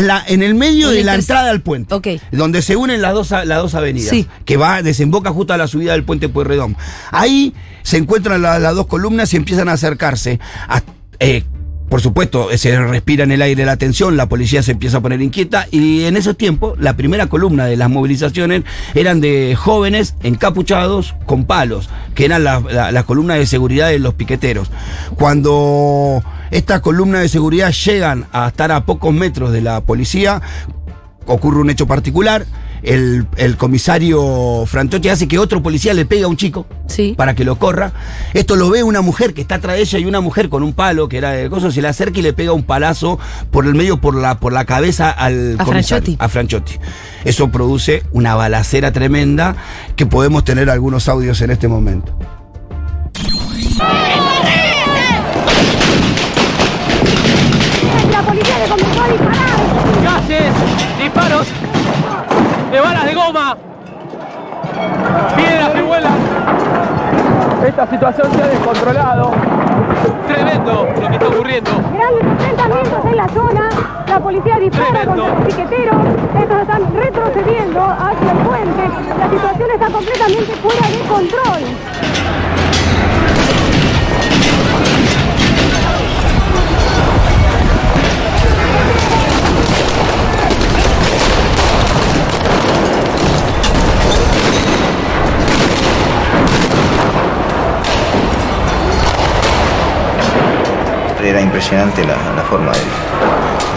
La- 0.02 0.24
en 0.26 0.42
el 0.42 0.56
medio 0.56 0.90
En 0.90 0.96
de 0.96 1.04
la 1.04 1.16
entrada 1.16 1.50
al 1.52 1.62
puente. 1.62 1.94
Ok. 1.94 2.08
Donde 2.32 2.62
se 2.62 2.78
unen 2.78 3.02
las 3.02 3.14
dos, 3.14 3.32
las 3.32 3.46
dos 3.62 3.76
avenidas. 3.76 4.10
Sí. 4.10 4.26
Que 4.46 4.56
va, 4.56 4.82
desemboca 4.82 5.32
justo 5.32 5.54
a 5.54 5.58
la 5.58 5.68
subida 5.68 5.92
del 5.92 6.06
puente 6.06 6.30
Pueyrredón. 6.30 6.78
Ahí 7.12 7.54
se 7.84 7.98
encuentran 7.98 8.42
la- 8.42 8.58
las 8.60 8.74
dos 8.74 8.88
columnas 8.88 9.34
y 9.34 9.38
empiezan 9.38 9.68
a 9.68 9.74
acercarse. 9.74 10.40
A- 10.70 10.82
eh, 11.20 11.44
por 11.92 12.00
supuesto, 12.00 12.48
se 12.58 12.80
respira 12.80 13.26
en 13.26 13.34
el 13.34 13.42
aire 13.42 13.66
la 13.66 13.76
tensión, 13.76 14.16
la 14.16 14.30
policía 14.30 14.64
se 14.64 14.72
empieza 14.72 15.00
a 15.00 15.02
poner 15.02 15.22
inquieta 15.22 15.68
y 15.72 16.06
en 16.06 16.16
esos 16.16 16.38
tiempos 16.38 16.80
la 16.80 16.96
primera 16.96 17.28
columna 17.28 17.66
de 17.66 17.76
las 17.76 17.90
movilizaciones 17.90 18.64
eran 18.96 19.20
de 19.20 19.58
jóvenes 19.60 20.16
encapuchados 20.24 21.16
con 21.26 21.44
palos, 21.44 21.90
que 22.16 22.24
eran 22.24 22.46
la- 22.46 22.62
la- 22.62 22.94
las 22.94 23.04
columnas 23.04 23.40
de 23.40 23.46
seguridad 23.46 23.90
de 23.90 24.00
los 24.00 24.14
piqueteros. 24.14 24.72
Cuando 25.18 26.24
estas 26.50 26.80
columnas 26.80 27.24
de 27.24 27.28
seguridad 27.28 27.74
llegan 27.74 28.26
a 28.32 28.48
estar 28.48 28.72
a 28.72 28.86
pocos 28.86 29.14
metros 29.14 29.52
de 29.52 29.60
la 29.60 29.82
policía, 29.82 30.42
ocurre 31.26 31.60
un 31.60 31.70
hecho 31.72 31.88
particular. 31.88 32.46
El, 32.84 33.28
el 33.38 33.58
comisario 33.58 34.66
Franchotti 34.66 35.10
hace 35.10 35.28
que 35.28 35.38
otro 35.38 35.62
policía 35.62 35.94
le 35.94 36.06
pegue 36.06 36.24
a 36.24 36.28
un 36.28 36.36
chico 36.38 36.66
Sí. 36.88 37.14
para 37.16 37.36
que 37.36 37.44
lo 37.46 37.58
corra. 37.58 37.94
Esto 38.34 38.56
lo 38.56 38.70
ve 38.70 38.84
una 38.84 39.02
mujer 39.02 39.34
que 39.34 39.42
está 39.42 39.56
atrás 39.56 39.76
de 39.76 39.82
ella 39.84 40.00
y 40.00 40.06
una 40.06 40.20
mujer 40.20 40.50
con 40.50 40.64
un 40.64 40.74
palo 40.74 41.08
que 41.08 41.18
era 41.18 41.32
de 41.32 41.50
coso, 41.50 41.72
se 41.72 41.82
le 41.82 41.88
acerca 41.88 42.20
y 42.20 42.22
le 42.24 42.34
pega 42.34 42.54
un 42.54 42.64
palazo 42.64 43.20
por 43.52 43.66
el 43.66 43.76
medio, 43.76 44.02
por 44.02 44.16
la, 44.16 44.40
por 44.40 44.52
la 44.52 44.66
cabeza 44.66 45.10
al 45.12 45.56
A 45.60 45.64
comisario, 45.64 46.04
Franchotti. 46.04 46.18
a 46.20 46.28
Franchotti. 46.30 46.74
Eso 47.24 47.50
produce 47.52 48.04
una 48.12 48.36
balacera 48.36 48.92
tremenda 48.92 49.56
que 49.96 50.06
podemos 50.06 50.44
tener 50.44 50.70
algunos 50.70 51.08
audios 51.08 51.40
en 51.42 51.52
este 51.52 51.68
momento. 51.68 52.14
La 58.12 58.22
policía 58.24 58.60
le 58.60 58.70
comenzó 58.70 59.02
a 59.04 59.08
disparar. 59.08 60.04
gases, 60.04 60.54
disparos 61.02 61.48
de 62.72 62.80
balas 62.80 63.06
de 63.06 63.14
goma, 63.14 63.58
piedras 65.36 65.70
que 65.72 65.82
vuelan. 65.82 66.14
Esta 67.68 67.88
situación 67.88 68.32
se 68.34 68.42
ha 68.42 68.48
descontrolado. 68.48 69.32
Tremendo 70.28 70.88
lo 71.02 71.08
que 71.10 71.14
está 71.14 71.28
ocurriendo. 71.28 71.72
Grandes 71.94 72.24
enfrentamientos 72.24 73.06
en 73.06 73.18
la 73.18 73.28
zona. 73.30 73.70
La 74.08 74.20
policía 74.20 74.58
dispara 74.60 75.02
Tremendo. 75.02 75.24
contra 75.24 75.40
los 75.40 75.46
piqueteros. 75.48 75.96
Estos 76.42 76.62
están 76.62 76.94
retrocediendo 76.96 77.84
hacia 77.84 78.32
el 78.32 78.38
puente. 78.38 78.90
La 79.20 79.30
situación 79.30 79.72
está 79.72 79.88
completamente 79.88 80.54
fuera 80.56 80.88
de 80.88 81.00
control. 81.08 81.62
Era 101.24 101.42
impresionante 101.42 102.04
la, 102.06 102.16
la 102.36 102.42
forma 102.44 102.72
de 102.72 102.80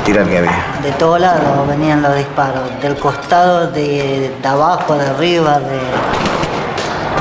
tirar 0.04 0.26
que 0.26 0.38
había. 0.38 0.64
De 0.82 0.92
todos 0.92 1.20
lados 1.20 1.66
venían 1.68 2.02
los 2.02 2.14
disparos, 2.16 2.62
del 2.82 2.96
costado, 2.96 3.70
de, 3.70 4.32
de 4.40 4.48
abajo, 4.48 4.96
de 4.96 5.06
arriba, 5.06 5.58
de... 5.58 5.78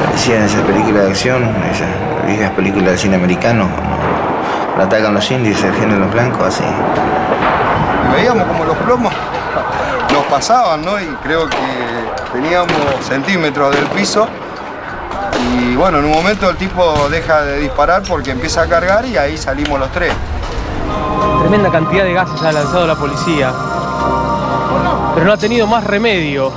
Parecían 0.06 0.44
esas 0.44 0.62
películas 0.62 1.04
de 1.04 1.10
acción, 1.10 1.56
esas 1.72 1.88
viejas 2.26 2.52
películas 2.52 2.90
del 2.90 3.00
cine 3.00 3.16
americano, 3.16 3.70
como 3.76 4.84
atacan 4.84 5.14
los 5.14 5.30
indios 5.32 5.58
y 5.58 5.62
se 5.62 5.68
defienden 5.68 6.02
los 6.02 6.12
blancos, 6.12 6.48
así. 6.48 6.64
Veíamos 8.16 8.46
como 8.48 8.66
los 8.66 8.78
plomos 8.78 9.14
nos 10.14 10.24
pasaban, 10.26 10.84
¿no? 10.84 11.00
Y 11.00 11.06
creo 11.24 11.48
que 11.50 11.58
teníamos 12.34 12.74
centímetros 13.08 13.76
del 13.76 13.86
piso. 13.88 14.28
Y 15.62 15.76
bueno, 15.76 16.00
en 16.00 16.06
un 16.06 16.12
momento 16.12 16.50
el 16.50 16.58
tipo 16.58 17.08
deja 17.10 17.42
de 17.44 17.60
disparar 17.60 18.04
porque 18.08 18.32
empieza 18.32 18.64
a 18.64 18.68
cargar 18.68 19.06
y 19.06 19.18
ahí 19.18 19.38
salimos 19.38 19.80
los 19.80 19.92
tres. 19.92 20.12
Tremenda 21.42 21.70
cantidad 21.72 22.04
de 22.04 22.14
gases 22.14 22.42
ha 22.42 22.52
lanzado 22.52 22.88
la 22.88 22.96
policía. 22.96 23.52
Pero 25.14 25.26
no 25.26 25.34
ha 25.34 25.38
tenido 25.38 25.68
más 25.68 25.84
remedio. 25.84 26.52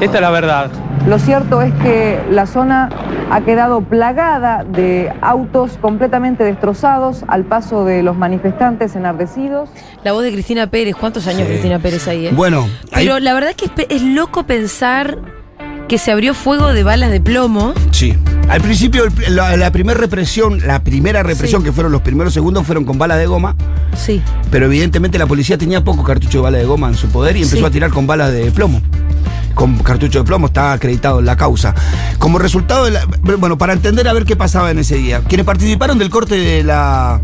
Esta 0.00 0.16
es 0.16 0.20
la 0.22 0.30
verdad. 0.30 0.70
Lo 1.06 1.18
cierto 1.18 1.62
es 1.62 1.72
que 1.74 2.20
la 2.30 2.46
zona 2.46 2.88
ha 3.30 3.40
quedado 3.42 3.80
plagada 3.82 4.64
de 4.64 5.12
autos 5.20 5.78
completamente 5.80 6.44
destrozados 6.44 7.24
al 7.28 7.44
paso 7.44 7.84
de 7.84 8.02
los 8.02 8.16
manifestantes 8.16 8.94
enardecidos. 8.96 9.68
La 10.04 10.12
voz 10.12 10.22
de 10.22 10.32
Cristina 10.32 10.66
Pérez, 10.68 10.96
¿cuántos 10.96 11.26
años 11.26 11.42
Sí. 11.42 11.46
Cristina 11.48 11.78
Pérez 11.78 12.06
ahí? 12.08 12.26
eh? 12.26 12.32
Bueno, 12.34 12.68
ahí- 12.92 13.06
Pero 13.06 13.18
la 13.20 13.34
verdad 13.34 13.54
que 13.54 13.66
es, 13.66 13.70
pe- 13.70 13.86
es 13.94 14.02
loco 14.02 14.44
pensar 14.44 15.18
que 15.88 15.98
se 15.98 16.12
abrió 16.12 16.34
fuego 16.34 16.72
de 16.72 16.82
balas 16.84 17.10
de 17.10 17.20
plomo. 17.20 17.72
Sí. 17.90 18.14
Al 18.48 18.60
principio, 18.60 19.04
el- 19.26 19.34
la, 19.36 19.56
la 19.56 19.72
primera 19.72 19.98
represión, 19.98 20.60
la 20.66 20.82
primera 20.84 21.22
represión, 21.22 21.62
Sí. 21.62 21.66
que 21.66 21.72
fueron 21.72 21.92
los 21.92 22.02
primeros 22.02 22.32
segundos, 22.34 22.66
fueron 22.66 22.84
con 22.84 22.98
bala 22.98 23.16
de 23.16 23.26
goma. 23.26 23.56
Sí. 23.96 24.22
Pero 24.50 24.66
evidentemente 24.66 25.18
la 25.18 25.26
policía 25.26 25.56
tenía 25.58 25.82
poco 25.82 26.04
cartucho 26.04 26.38
de 26.38 26.42
bala 26.44 26.58
de 26.58 26.64
goma 26.64 26.88
en 26.88 26.94
su 26.94 27.08
poder 27.08 27.36
y 27.36 27.42
empezó 27.42 27.58
Sí. 27.60 27.64
a 27.64 27.70
tirar 27.70 27.90
con 27.90 28.06
balas 28.06 28.32
de 28.32 28.50
plomo. 28.52 28.80
Con 29.54 29.76
cartucho 29.78 30.20
de 30.20 30.24
plomo, 30.24 30.46
está 30.46 30.72
acreditado 30.72 31.18
en 31.18 31.26
la 31.26 31.36
causa. 31.36 31.74
Como 32.18 32.38
resultado 32.38 32.84
de 32.84 32.92
la. 32.92 33.06
Bueno, 33.38 33.58
para 33.58 33.72
entender 33.72 34.06
a 34.08 34.12
ver 34.12 34.24
qué 34.24 34.36
pasaba 34.36 34.70
en 34.70 34.78
ese 34.78 34.96
día. 34.96 35.20
Quienes 35.26 35.44
participaron 35.46 35.98
del 35.98 36.10
corte 36.10 36.36
de 36.36 36.62
la. 36.62 37.20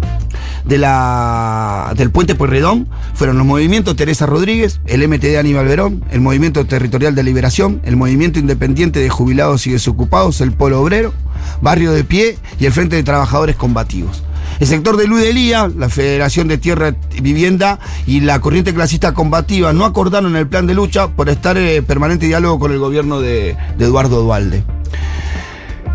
De 0.65 0.79
la, 0.79 1.93
del 1.95 2.11
puente 2.11 2.35
Pueyrredón 2.35 2.89
fueron 3.13 3.37
los 3.37 3.47
movimientos 3.47 3.97
Teresa 3.97 4.25
Rodríguez, 4.25 4.81
el 4.87 5.07
MTD 5.07 5.37
Aníbal 5.37 5.69
Verón, 5.69 6.05
el 6.11 6.23
Movimiento 6.23 6.65
Territorial 6.65 7.15
de 7.15 7.23
Liberación, 7.23 7.83
el 7.85 7.97
Movimiento 7.97 8.39
Independiente 8.39 9.01
de 9.01 9.11
Jubilados 9.11 9.67
y 9.67 9.73
Desocupados, 9.73 10.41
el 10.41 10.53
Polo 10.53 10.81
Obrero, 10.81 11.13
Barrio 11.61 11.93
de 11.93 12.05
Pie 12.05 12.39
y 12.59 12.65
el 12.65 12.73
Frente 12.73 12.97
de 12.97 13.03
Trabajadores 13.03 13.57
Combativos. 13.57 14.23
El 14.61 14.67
sector 14.67 14.97
de 14.97 15.07
Luis 15.07 15.23
de 15.23 15.33
Lía, 15.33 15.71
la 15.77 15.89
Federación 15.89 16.49
de 16.49 16.59
Tierra 16.59 16.95
y 17.15 17.21
Vivienda 17.21 17.79
y 18.07 18.21
la 18.21 18.41
corriente 18.41 18.73
clasista 18.73 19.13
combativa 19.13 19.73
no 19.73 19.85
acordaron 19.85 20.37
el 20.37 20.47
plan 20.47 20.67
de 20.67 20.75
lucha 20.75 21.09
por 21.09 21.29
estar 21.29 21.59
en 21.59 21.85
permanente 21.85 22.27
diálogo 22.27 22.59
con 22.59 22.73
el 22.73 22.79
gobierno 22.79 23.21
de, 23.21 23.57
de 23.77 23.85
Eduardo 23.85 24.23
Dualde. 24.23 24.65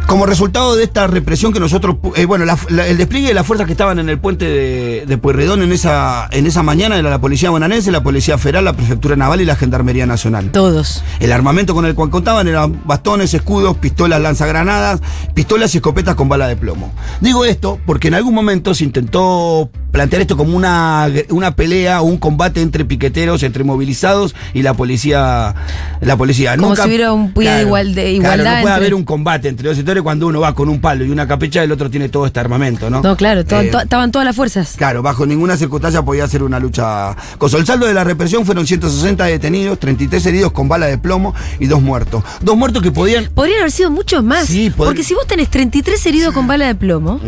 Como 0.10 0.26
resultado 0.26 0.76
de 0.76 0.84
esta 0.86 1.06
represión 1.06 1.54
que 1.54 1.60
nosotros, 1.60 1.98
eh, 2.16 2.26
bueno, 2.26 2.44
la- 2.44 2.58
la- 2.70 2.88
el 2.88 2.98
despliegue 2.98 3.28
de 3.28 3.36
las 3.36 3.46
fuerzas 3.46 3.68
que 3.68 3.74
estaban 3.74 4.00
en 4.00 4.10
el 4.10 4.18
puente 4.18 4.44
de, 4.46 5.06
de 5.06 5.18
Pueyrredón 5.20 5.62
en 5.62 5.72
esa, 5.72 6.28
en 6.32 6.48
esa 6.48 6.64
mañana 6.64 6.98
era 6.98 7.12
la 7.12 7.22
Policía 7.22 7.52
Bonaerense, 7.52 7.92
la 7.92 8.02
Policía 8.02 8.40
Federal, 8.40 8.66
la 8.66 8.74
Prefectura 8.74 9.16
Naval 9.16 9.40
y 9.42 9.46
la 9.46 9.56
Gendarmería 9.56 10.08
Nacional. 10.08 10.50
Todos. 10.52 11.04
El 11.20 11.32
armamento 11.32 11.76
con 11.76 11.86
el 11.86 11.94
cual 11.94 12.10
contaban 12.10 12.48
eran 12.48 12.82
bastones, 12.86 13.36
escudos, 13.36 13.78
pistolas 13.78 14.20
lanzagranadas, 14.20 15.00
pistolas 15.36 15.76
y 15.76 15.78
escopetas 15.78 16.16
con 16.16 16.28
bala 16.28 16.48
de 16.48 16.56
plomo. 16.58 16.92
Digo 17.22 17.46
esto 17.46 17.80
porque 17.86 18.08
en 18.08 18.16
algún 18.16 18.34
momento 18.34 18.74
se 18.74 18.86
intentó 18.86 19.70
plantear 19.92 20.22
esto 20.24 20.38
como 20.38 20.56
una, 20.58 21.08
una 21.30 21.56
pelea 21.56 22.02
o 22.02 22.06
un 22.06 22.18
combate 22.18 22.62
entre 22.64 22.84
piqueteros, 22.84 23.44
entre 23.44 23.64
movilizados 23.64 24.36
y 24.56 24.64
la 24.64 24.74
policía. 24.74 25.54
La 26.02 26.16
policía. 26.18 26.56
Como 26.58 26.76
si 26.76 26.82
hubiera 26.84 27.12
un 27.14 27.32
pie 27.34 27.52
de 27.52 27.62
igual- 27.62 27.94
de 27.94 28.02
Claro, 28.02 28.12
igualdad 28.12 28.38
no 28.38 28.44
puede 28.44 28.60
entre- 28.62 28.74
haber 28.74 28.94
un 28.96 29.04
combate 29.04 29.50
entre 29.50 29.68
dos 29.68 29.78
sectores 29.78 29.99
cuando 30.02 30.28
uno 30.28 30.40
va 30.40 30.54
con 30.56 30.70
un 30.70 30.80
palo 30.82 31.06
y 31.06 31.10
una 31.10 31.28
capecha 31.28 31.64
el 31.64 31.72
otro 31.72 31.90
tiene 31.90 32.10
todo 32.10 32.26
este 32.26 32.40
armamento, 32.40 32.90
¿no? 32.90 33.02
No, 33.02 33.16
claro, 33.16 33.46
to- 33.46 33.60
Eh, 33.62 33.70
to- 33.70 33.80
estaban 33.82 34.12
todas 34.12 34.26
las 34.26 34.36
fuerzas. 34.36 34.76
Claro, 34.78 35.02
bajo 35.02 35.26
ninguna 35.26 35.58
circunstancia 35.58 36.02
podía 36.04 36.28
ser 36.28 36.44
una 36.44 36.60
lucha. 36.60 37.16
Cosa. 37.38 37.58
El 37.58 37.66
saldo 37.66 37.86
de 37.86 37.94
la 37.94 38.04
represión 38.04 38.46
fueron 38.46 38.66
160 38.68 39.26
detenidos, 39.26 39.80
33 39.80 40.26
heridos 40.26 40.52
con 40.52 40.68
bala 40.68 40.86
de 40.88 40.98
plomo 40.98 41.34
y 41.60 41.68
dos 41.68 41.82
muertos. 41.82 42.24
Dos 42.42 42.56
muertos 42.58 42.82
que 42.84 42.92
podían. 42.92 43.26
Podrían 43.34 43.60
haber 43.60 43.72
sido 43.72 43.92
muchos 43.92 44.24
más. 44.24 44.46
Sí, 44.48 44.72
porque 44.76 45.04
si 45.04 45.14
vos 45.14 45.26
tenés 45.28 45.50
33 45.50 46.06
heridos 46.06 46.34
con 46.34 46.48
bala 46.48 46.66
de 46.68 46.76
plomo, 46.76 47.20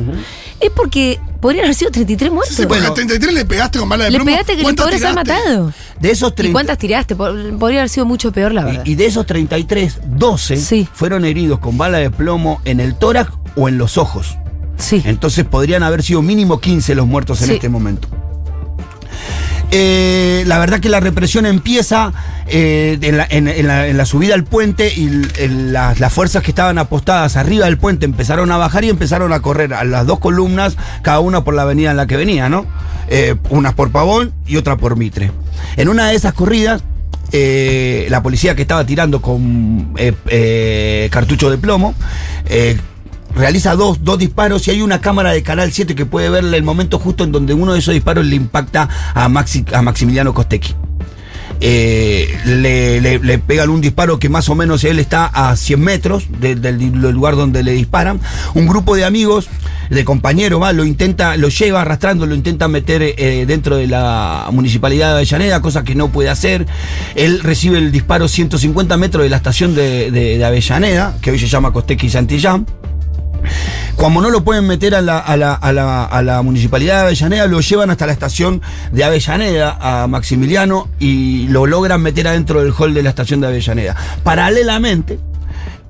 es 0.62 0.70
porque 0.72 1.20
podrían 1.42 1.66
haber 1.66 1.76
sido 1.76 1.92
33 1.92 2.32
muertos. 2.32 2.56
Sí, 2.56 2.66
porque 2.68 2.86
a 2.86 2.94
33 2.94 3.34
le 3.34 3.46
pegaste 3.46 3.80
con 3.80 3.90
bala 3.90 4.06
de 4.06 4.12
Le 4.12 4.18
plomo. 4.18 4.32
pegaste 4.32 4.56
que 4.56 4.62
¿Cuántas 4.64 4.86
podrías 4.86 5.04
haber 5.12 5.24
tiraste? 5.24 5.44
matado. 5.50 5.74
De 6.00 6.12
esos 6.12 6.32
¿Y 6.32 6.36
30 6.36 6.54
cuántas 6.54 6.78
tiraste? 6.78 7.18
Pod- 7.18 7.58
Podría 7.58 7.80
haber 7.82 7.90
sido 7.90 8.06
mucho 8.06 8.32
peor, 8.32 8.54
la 8.54 8.64
verdad. 8.66 8.84
y, 8.86 8.92
y 8.92 8.96
de 8.96 9.06
esos 9.08 9.26
33, 9.26 10.00
12 10.06 10.58
Sí. 10.58 10.88
fueron 10.94 11.26
heridos 11.26 11.60
con 11.60 11.78
bala 11.78 11.98
de 11.98 12.10
plomo 12.12 12.62
en 12.66 12.80
el 12.80 12.96
tórax 12.96 13.32
o 13.56 13.68
en 13.68 13.78
los 13.78 13.98
ojos. 13.98 14.38
sí. 14.78 15.02
Entonces 15.06 15.46
podrían 15.46 15.84
haber 15.84 16.04
sido 16.04 16.22
mínimo 16.22 16.60
15 16.60 16.96
los 16.96 17.06
muertos 17.08 17.42
en 17.42 17.48
Sí. 17.48 17.54
este 17.56 17.70
momento. 17.70 18.08
Eh, 19.74 20.44
la 20.48 20.60
verdad 20.60 20.82
que 20.82 20.90
la 20.90 21.00
represión 21.00 21.46
empieza 21.46 22.12
eh, 22.48 22.98
en, 23.02 23.18
la, 23.18 23.26
en- 23.30 23.98
la- 23.98 24.06
subida 24.06 24.34
al 24.34 24.44
puente 24.44 24.92
y 24.94 25.10
las, 25.48 26.12
fuerzas 26.14 26.44
que 26.44 26.52
estaban 26.52 26.78
apostadas 26.78 27.38
arriba 27.38 27.66
del 27.66 27.78
puente 27.78 28.06
empezaron 28.06 28.52
a 28.52 28.58
bajar 28.58 28.84
y 28.84 28.90
empezaron 28.90 29.32
a 29.32 29.42
correr 29.42 29.74
a 29.74 29.86
las 29.86 30.06
dos 30.06 30.20
columnas, 30.20 30.76
cada 31.04 31.22
una 31.22 31.46
por 31.46 31.54
la 31.54 31.62
avenida 31.62 31.92
en 31.92 31.98
la 31.98 32.06
que 32.06 32.18
venía, 32.18 32.50
¿no? 32.50 32.66
Eh, 33.08 33.36
unas 33.50 33.74
por 33.74 33.92
Pavón 33.92 34.34
y 34.46 34.58
otra 34.58 34.76
por 34.76 34.98
Mitre. 34.98 35.32
En 35.78 35.88
una 35.88 36.10
de 36.10 36.16
esas 36.16 36.34
corridas, 36.34 36.84
la 37.32 38.22
policía 38.22 38.56
que 38.56 38.64
estaba 38.64 38.86
tirando 38.86 39.22
con 39.22 39.94
cartucho 41.12 41.50
de 41.50 41.58
plomo, 41.58 41.96
realiza 43.36 43.76
dos, 43.76 44.04
dos 44.04 44.18
disparos 44.20 44.68
y 44.68 44.72
hay 44.72 44.82
una 44.82 45.02
cámara 45.02 45.32
de 45.32 45.44
Canal 45.44 45.72
7 45.72 45.96
que 45.96 46.06
puede 46.06 46.30
verle 46.30 46.58
el 46.58 46.64
momento 46.64 47.00
justo 47.00 47.24
en 47.24 47.32
donde 47.32 47.54
uno 47.54 47.74
de 47.74 47.80
esos 47.80 47.94
disparos 47.94 48.26
le 48.26 48.36
impacta 48.36 48.90
a, 49.14 49.28
Maxi- 49.30 49.74
a 49.74 49.82
Maximiliano 49.82 50.34
Costecchi. 50.34 50.76
Eh, 51.64 52.28
le, 52.46 53.00
le- 53.20 53.38
pegan 53.38 53.70
un 53.70 53.82
disparo 53.82 54.18
que 54.18 54.30
más 54.30 54.50
o 54.50 54.56
menos 54.56 54.84
él 54.84 54.98
está 54.98 55.28
a 55.28 55.56
100 55.56 55.80
metros 55.80 56.26
de- 56.40 56.56
del, 56.56 56.80
lugar 56.92 57.36
donde 57.36 57.62
le 57.62 57.72
disparan. 57.74 58.20
Un 58.56 58.66
grupo 58.68 58.96
de 58.96 59.06
amigos, 59.06 59.48
de 59.92 60.04
compañeros, 60.04 60.60
va, 60.60 60.74
lo 60.74 60.86
intenta, 60.86 61.38
lo 61.38 61.50
lleva 61.50 61.82
arrastrando, 61.82 62.26
lo 62.26 62.34
intenta 62.34 62.68
meter 62.68 63.04
eh, 63.04 63.46
dentro 63.48 63.76
de 63.76 63.86
la 63.86 64.48
municipalidad 64.52 65.10
de 65.10 65.16
Avellaneda, 65.18 65.62
cosa 65.62 65.84
que 65.84 65.94
no 65.94 66.12
puede 66.12 66.30
hacer. 66.30 66.66
Él 67.16 67.42
recibe 67.42 67.78
el 67.78 67.92
disparo 67.92 68.28
150 68.28 68.98
metros 68.98 69.24
de 69.24 69.30
la 69.30 69.38
estación 69.38 69.76
de, 69.76 70.10
de- 70.10 70.44
Avellaneda, 70.44 71.18
que 71.22 71.30
hoy 71.30 71.38
se 71.38 71.48
llama 71.48 71.72
Costecchi 71.72 72.10
Santillán. 72.10 72.66
Como 73.96 74.22
no 74.22 74.30
lo 74.30 74.44
pueden 74.44 74.66
meter 74.68 74.96
a 74.96 75.02
la, 75.02 75.20
a 75.20 75.38
la- 75.38 76.42
municipalidad 76.42 76.96
de 77.02 77.02
Avellaneda, 77.08 77.46
lo 77.48 77.60
llevan 77.62 77.90
hasta 77.92 78.06
la 78.08 78.14
estación 78.14 78.62
de 78.92 79.04
Avellaneda, 79.04 79.78
a 79.80 80.08
Maximiliano, 80.08 80.88
y 81.00 81.48
lo 81.50 81.66
logran 81.66 82.02
meter 82.02 82.28
adentro 82.28 82.64
del 82.64 82.74
hall 82.78 82.94
de 82.94 83.04
la 83.04 83.10
estación 83.10 83.42
de 83.42 83.48
Avellaneda. 83.48 83.96
Paralelamente, 84.24 85.20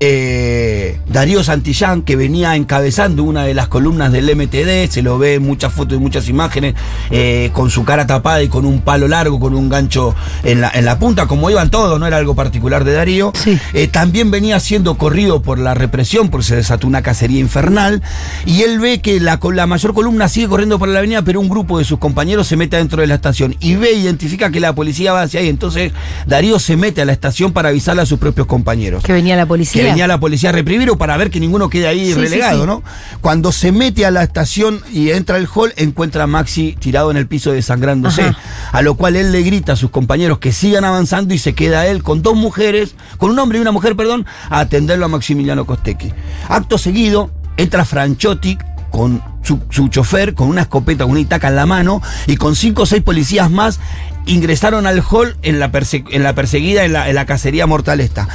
eh, 0.03 1.00
Darío 1.08 1.43
Santillán, 1.43 2.01
que 2.01 2.15
venía 2.15 2.55
encabezando 2.55 3.24
una 3.24 3.43
de 3.43 3.53
las 3.53 3.67
columnas 3.67 4.12
del 4.12 4.36
MTD, 4.36 4.89
se 4.89 5.03
lo 5.03 5.20
ve 5.20 5.36
en 5.36 5.43
muchas 5.43 5.72
fotos 5.72 5.96
y 5.96 6.01
muchas 6.01 6.27
imágenes, 6.27 6.74
eh, 7.12 7.51
con 7.53 7.70
su 7.70 7.86
cara 7.86 8.08
tapada 8.08 8.41
y 8.41 8.48
con 8.48 8.65
un 8.65 8.81
palo 8.81 9.08
largo, 9.08 9.39
con 9.39 9.53
un 9.53 9.70
gancho 9.70 10.15
en 10.43 10.60
la, 10.60 10.72
en 10.74 10.86
la 10.86 10.98
punta, 10.98 11.27
como 11.27 11.51
iban 11.51 11.70
todos, 11.70 12.00
no 12.00 12.08
era 12.08 12.17
algo 12.17 12.34
particular 12.34 12.84
de 12.84 12.93
Darío. 12.93 13.31
Sí. 13.36 13.60
Eh, 13.74 13.88
también 13.88 14.31
venía 14.31 14.60
siendo 14.60 14.98
corrido 14.98 15.43
por 15.43 15.60
la 15.60 15.75
represión, 15.75 16.29
porque 16.29 16.48
se 16.48 16.55
desató 16.55 16.88
una 16.88 17.03
cacería 17.03 17.39
infernal, 17.39 18.01
y 18.48 18.63
él 18.63 18.79
ve 18.79 19.01
que 19.01 19.20
la, 19.20 19.38
mayor 19.67 19.93
columna 19.93 20.29
sigue 20.29 20.48
corriendo 20.48 20.79
por 20.79 20.88
la 20.89 20.98
avenida, 20.98 21.22
pero 21.22 21.39
un 21.39 21.48
grupo 21.48 21.77
de 21.77 21.86
sus 21.86 22.00
compañeros 22.00 22.48
se 22.48 22.58
mete 22.58 22.75
dentro 22.75 23.01
de 23.01 23.08
la 23.08 23.13
estación, 23.13 23.55
y 23.60 23.75
ve, 23.75 23.91
identifica 23.91 24.50
que 24.50 24.60
la 24.60 24.74
policía 24.74 25.13
va 25.13 25.22
hacia 25.22 25.41
ahí, 25.41 25.48
entonces 25.48 25.91
Darío 26.25 26.58
se 26.58 26.75
mete 26.75 27.03
a 27.03 27.05
la 27.05 27.12
estación 27.12 27.53
para 27.53 27.70
avisarle 27.70 28.01
a 28.01 28.08
sus 28.08 28.17
propios 28.17 28.48
compañeros 28.48 29.03
Que 29.03 29.13
venía 29.13 29.36
la 29.36 29.46
policía. 29.46 29.84
que 29.84 29.90
venía 29.91 30.07
la 30.07 30.19
policía 30.19 30.50
a 30.50 30.51
reprimir 30.51 30.89
o 30.89 30.98
para 30.98 31.15
ver 31.17 31.29
que 31.29 31.39
ninguno 31.39 31.69
quede 31.69 31.88
ahí 31.88 32.07
Sí, 32.07 32.13
relegado, 32.13 32.62
sí. 32.62 32.67
¿no? 32.67 32.83
Cuando 33.21 33.51
se 33.51 33.71
mete 33.71 34.05
a 34.05 34.12
la 34.12 34.24
estación 34.24 34.81
y 34.91 35.12
entra 35.12 35.36
al 35.38 35.48
hall, 35.53 35.74
encuentra 35.77 36.24
a 36.24 36.27
Maxi 36.27 36.75
tirado 36.79 37.12
en 37.12 37.17
el 37.17 37.27
piso 37.27 37.51
desangrándose, 37.51 38.24
Ajá. 38.24 38.38
a 38.71 38.81
lo 38.81 38.95
cual 38.95 39.15
él 39.15 39.31
le 39.31 39.41
grita 39.43 39.74
a 39.74 39.75
sus 39.75 39.91
compañeros 39.91 40.39
que 40.39 40.51
sigan 40.51 40.86
avanzando 40.86 41.33
y 41.33 41.38
se 41.38 41.53
queda 41.53 41.88
él 41.88 42.03
con 42.03 42.21
dos 42.21 42.36
mujeres, 42.36 42.95
con 43.17 43.29
un 43.31 43.39
hombre 43.39 43.57
y 43.60 43.62
una 43.62 43.71
mujer, 43.71 43.95
perdón, 43.95 44.25
a 44.50 44.60
atenderlo 44.60 45.05
a 45.05 45.10
Maximiliano 45.10 45.65
Costecchi. 45.65 46.12
Acto 46.50 46.77
seguido, 46.77 47.31
entra 47.57 47.86
Franchotti 47.86 48.57
con 48.89 49.24
su, 49.43 49.60
su 49.69 49.88
chofer, 49.88 50.33
con 50.36 50.50
una 50.50 50.62
escopeta, 50.63 51.03
con 51.05 51.12
una 51.12 51.21
itaca 51.21 51.48
en 51.48 51.55
la 51.55 51.65
mano, 51.65 52.01
y 52.27 52.36
con 52.36 52.55
cinco 52.55 52.81
o 52.83 52.86
seis 52.86 53.01
policías 53.01 53.50
más 53.50 53.79
ingresaron 54.25 54.86
al 54.86 55.01
hall 55.10 55.38
en 55.43 55.60
la, 55.60 55.71
perse- 55.71 56.03
en 56.12 56.24
la 56.24 56.36
perseguida, 56.36 56.83
en 56.83 56.93
la, 56.93 57.07
en 57.10 57.15
la 57.15 57.25
cacería 57.25 57.65
mortal 57.67 58.01
esta. 58.01 58.27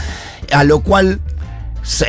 A 0.53 0.65
lo 0.65 0.81
cual 0.81 1.21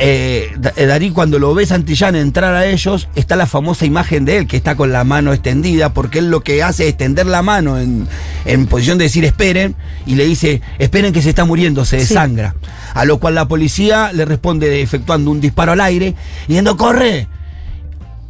eh, 0.00 0.52
eh, 0.76 1.10
cuando 1.14 1.38
lo 1.38 1.54
ve 1.54 1.64
Santillán 1.64 2.16
entrar 2.16 2.54
a 2.54 2.66
ellos, 2.66 3.08
está 3.14 3.36
la 3.36 3.46
famosa 3.46 3.86
imagen 3.86 4.24
de 4.24 4.38
él 4.38 4.46
que 4.46 4.56
está 4.56 4.74
con 4.74 4.92
la 4.92 5.04
mano 5.04 5.32
extendida, 5.32 5.94
porque 5.94 6.18
él 6.18 6.30
lo 6.30 6.40
que 6.40 6.62
hace 6.62 6.84
es 6.84 6.90
extender 6.90 7.26
la 7.26 7.42
mano 7.42 7.78
en, 7.78 8.08
en 8.44 8.66
posición 8.66 8.98
de 8.98 9.04
decir 9.04 9.24
esperen, 9.24 9.76
y 10.06 10.16
le 10.16 10.24
dice, 10.26 10.62
esperen 10.78 11.12
que 11.12 11.22
se 11.22 11.30
está 11.30 11.44
muriendo, 11.44 11.84
se 11.84 12.00
Sí. 12.00 12.08
desangra. 12.08 12.54
A 12.94 13.04
lo 13.04 13.18
cual 13.18 13.34
la 13.36 13.46
policía 13.46 14.12
le 14.12 14.24
responde 14.24 14.82
efectuando 14.82 15.30
un 15.30 15.40
disparo 15.40 15.72
al 15.72 15.80
aire, 15.80 16.14
yendo, 16.48 16.76
corre. 16.76 17.28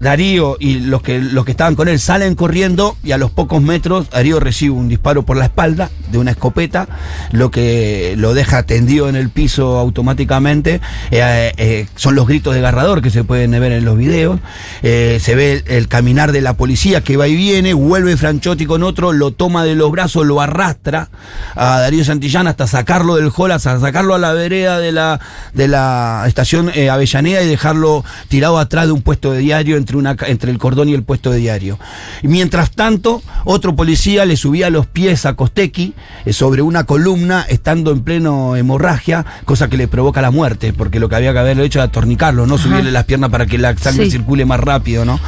Darío 0.01 0.57
y 0.61 0.81
los 0.81 1.03
que, 1.03 1.19
los 1.19 1.45
que 1.45 1.51
estaban 1.51 1.75
con 1.75 1.89
él 1.89 1.99
salen 1.99 2.35
corriendo 2.35 2.97
y 3.03 3.13
a 3.13 3.19
los 3.19 3.31
pocos 3.31 3.61
metros 3.61 4.11
Darío 4.11 4.39
recibe 4.39 4.75
un 4.75 4.89
disparo 4.89 5.25
por 5.25 5.37
la 5.37 5.47
espalda 5.47 5.91
de 6.11 6.19
una 6.19 6.31
escopeta, 6.33 6.89
lo 7.33 7.51
que 7.51 8.15
lo 8.17 8.35
deja 8.35 8.63
tendido 8.63 9.09
en 9.09 9.17
el 9.17 9.31
piso 9.31 9.79
automáticamente. 9.79 10.81
Eh, 11.11 11.53
eh, 11.57 11.87
son 11.97 12.15
los 12.15 12.27
gritos 12.27 12.55
de 12.55 12.61
agarrador 12.61 13.03
que 13.03 13.11
se 13.11 13.25
pueden 13.25 13.51
ver 13.53 13.73
en 13.73 13.85
los 13.85 13.97
videos. 13.97 14.41
Eh, 14.83 15.19
se 15.21 15.35
ve 15.35 15.65
el, 15.67 15.89
caminar 15.89 16.33
de 16.33 16.43
la 16.43 16.55
policía 16.55 17.01
que 17.01 17.17
va 17.17 17.29
y 17.29 17.37
viene, 17.37 17.75
vuelve 17.75 18.17
Franchotti 18.17 18.67
con 18.67 18.83
otro, 18.83 19.13
lo 19.13 19.33
toma 19.33 19.65
de 19.65 19.75
los 19.75 19.91
brazos, 19.91 20.27
lo 20.27 20.41
arrastra 20.41 21.09
a 21.55 21.81
Darío 21.81 22.05
Santillán 22.05 22.47
hasta 22.47 22.67
sacarlo 22.67 23.17
del 23.17 23.31
hall, 23.35 23.53
hasta 23.53 23.79
sacarlo 23.81 24.15
a 24.15 24.19
la 24.19 24.33
vereda 24.33 24.79
de 24.79 24.93
la, 24.93 25.21
de 25.55 25.69
la 25.69 26.25
estación 26.27 26.71
Avellaneda 26.91 27.43
y 27.43 27.49
dejarlo 27.49 28.05
tirado 28.29 28.59
atrás 28.59 28.87
de 28.87 28.93
un 28.93 29.03
puesto 29.03 29.33
de 29.33 29.39
diario 29.39 29.77
entre, 29.89 29.97
una, 29.97 30.17
ca- 30.17 30.27
entre 30.27 30.51
el 30.51 30.59
cordón 30.59 30.91
y 30.91 30.95
el 30.95 31.03
puesto 31.03 31.31
de 31.31 31.39
diario. 31.39 31.79
Y 32.23 32.29
mientras 32.29 32.73
tanto, 32.73 33.23
otro 33.45 33.75
policía 33.75 34.27
le 34.27 34.37
subía 34.37 34.69
los 34.69 34.87
pies 34.87 35.25
a 35.25 35.33
Costequi 35.35 35.95
eh, 36.27 36.33
sobre 36.35 36.61
una 36.61 36.85
columna, 36.85 37.47
estando 37.49 37.91
en 37.93 38.03
pleno 38.03 38.55
hemorragia, 38.55 39.25
cosa 39.47 39.69
que 39.69 39.79
le 39.79 39.89
provoca 39.89 40.21
la 40.21 40.31
muerte, 40.31 40.75
porque 40.75 41.01
lo 41.01 41.09
que 41.09 41.17
había 41.17 41.33
que 41.33 41.39
haberlo 41.39 41.63
hecho 41.65 41.79
era 41.79 41.91
tornicarlo, 41.91 42.47
no 42.47 42.59
subirle 42.59 42.91
las 42.93 43.05
piernas 43.05 43.31
para 43.31 43.47
que 43.47 43.57
la 43.57 43.75
sangre 43.79 44.05
Sí. 44.05 44.11
circule 44.11 44.45
más 44.45 44.61
rápido, 44.61 45.07
¿no? 45.07 45.19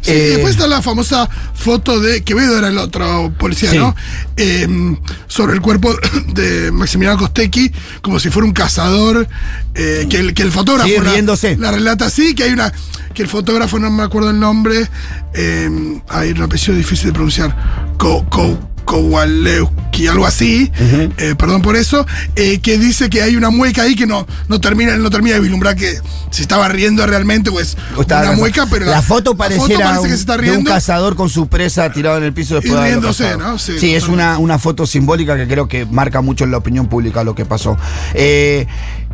Sí, 0.00 0.12
Eh, 0.12 0.28
después 0.30 0.52
está 0.52 0.66
la 0.66 0.80
famosa 0.80 1.28
foto 1.54 1.98
de 2.00 2.22
Quevedo, 2.22 2.56
era 2.58 2.68
el 2.68 2.78
otro 2.78 3.32
policía, 3.38 3.70
Sí. 3.70 3.78
¿no? 3.78 3.94
Eh, 4.36 4.96
sobre 5.26 5.54
el 5.54 5.60
cuerpo 5.60 5.94
de 6.34 6.70
Maximiliano 6.70 7.18
Costecchi, 7.18 7.70
como 8.02 8.18
si 8.20 8.30
fuera 8.30 8.46
un 8.46 8.52
cazador, 8.52 9.28
eh, 9.74 10.06
que, 10.08 10.18
el, 10.18 10.34
que 10.34 10.42
el 10.42 10.52
fotógrafo 10.52 11.02
la, 11.02 11.12
riéndose. 11.12 11.56
la 11.56 11.70
relata 11.72 12.06
así, 12.06 12.34
que 12.34 12.44
hay 12.44 12.52
una. 12.52 12.72
que 13.14 13.22
el 13.22 13.28
fotógrafo, 13.28 13.78
no 13.80 13.90
me 13.90 14.04
acuerdo 14.04 14.30
el 14.30 14.38
nombre, 14.38 14.88
eh, 15.34 16.00
hay 16.08 16.30
un 16.30 16.42
apellido 16.42 16.74
difícil 16.76 17.06
de 17.06 17.12
pronunciar, 17.12 17.94
Ko- 17.98 18.24
Ko- 18.30 18.58
Kowalewski, 18.88 20.06
algo 20.08 20.26
así, 20.26 20.70
eh, 21.18 21.34
perdón 21.36 21.60
por 21.60 21.76
eso, 21.76 22.06
eh, 22.36 22.58
que 22.60 22.78
dice 22.78 23.10
que 23.10 23.22
hay 23.22 23.36
una 23.36 23.50
mueca 23.50 23.82
ahí 23.82 23.94
que 23.94 24.06
no, 24.06 24.26
no 24.48 24.60
termina, 24.60 24.96
no 24.96 25.10
termina 25.10 25.34
de 25.36 25.40
vislumbrar 25.42 25.76
que 25.76 25.98
se 26.30 26.42
estaba 26.42 26.68
riendo 26.68 27.06
realmente, 27.06 27.50
pues 27.50 27.76
o 27.96 28.00
estaba 28.00 28.22
una 28.30 28.32
mueca, 28.32 28.66
pero 28.70 28.86
la, 28.86 29.02
foto 29.02 29.36
pareciera 29.36 29.84
parece 29.84 30.00
un- 30.00 30.04
que 30.04 30.14
se 30.14 30.20
está 30.20 30.36
de 30.38 30.56
un 30.56 30.64
cazador 30.64 31.16
con 31.16 31.28
su 31.28 31.48
presa 31.48 31.92
tirado 31.92 32.16
en 32.16 32.24
el 32.24 32.32
piso 32.32 32.54
después 32.54 32.80
Y 32.80 32.84
riéndose. 32.84 33.36
¿no? 33.36 33.58
Sí, 33.58 33.78
Sí, 33.78 33.94
es 33.94 34.08
una, 34.08 34.38
una 34.38 34.58
foto 34.58 34.86
simbólica 34.86 35.36
que 35.36 35.46
creo 35.46 35.68
que 35.68 35.84
marca 35.84 36.20
mucho 36.22 36.44
en 36.44 36.50
la 36.50 36.56
opinión 36.58 36.86
pública 36.88 37.22
lo 37.24 37.34
que 37.34 37.44
pasó. 37.44 37.76
Eh, 38.14 38.66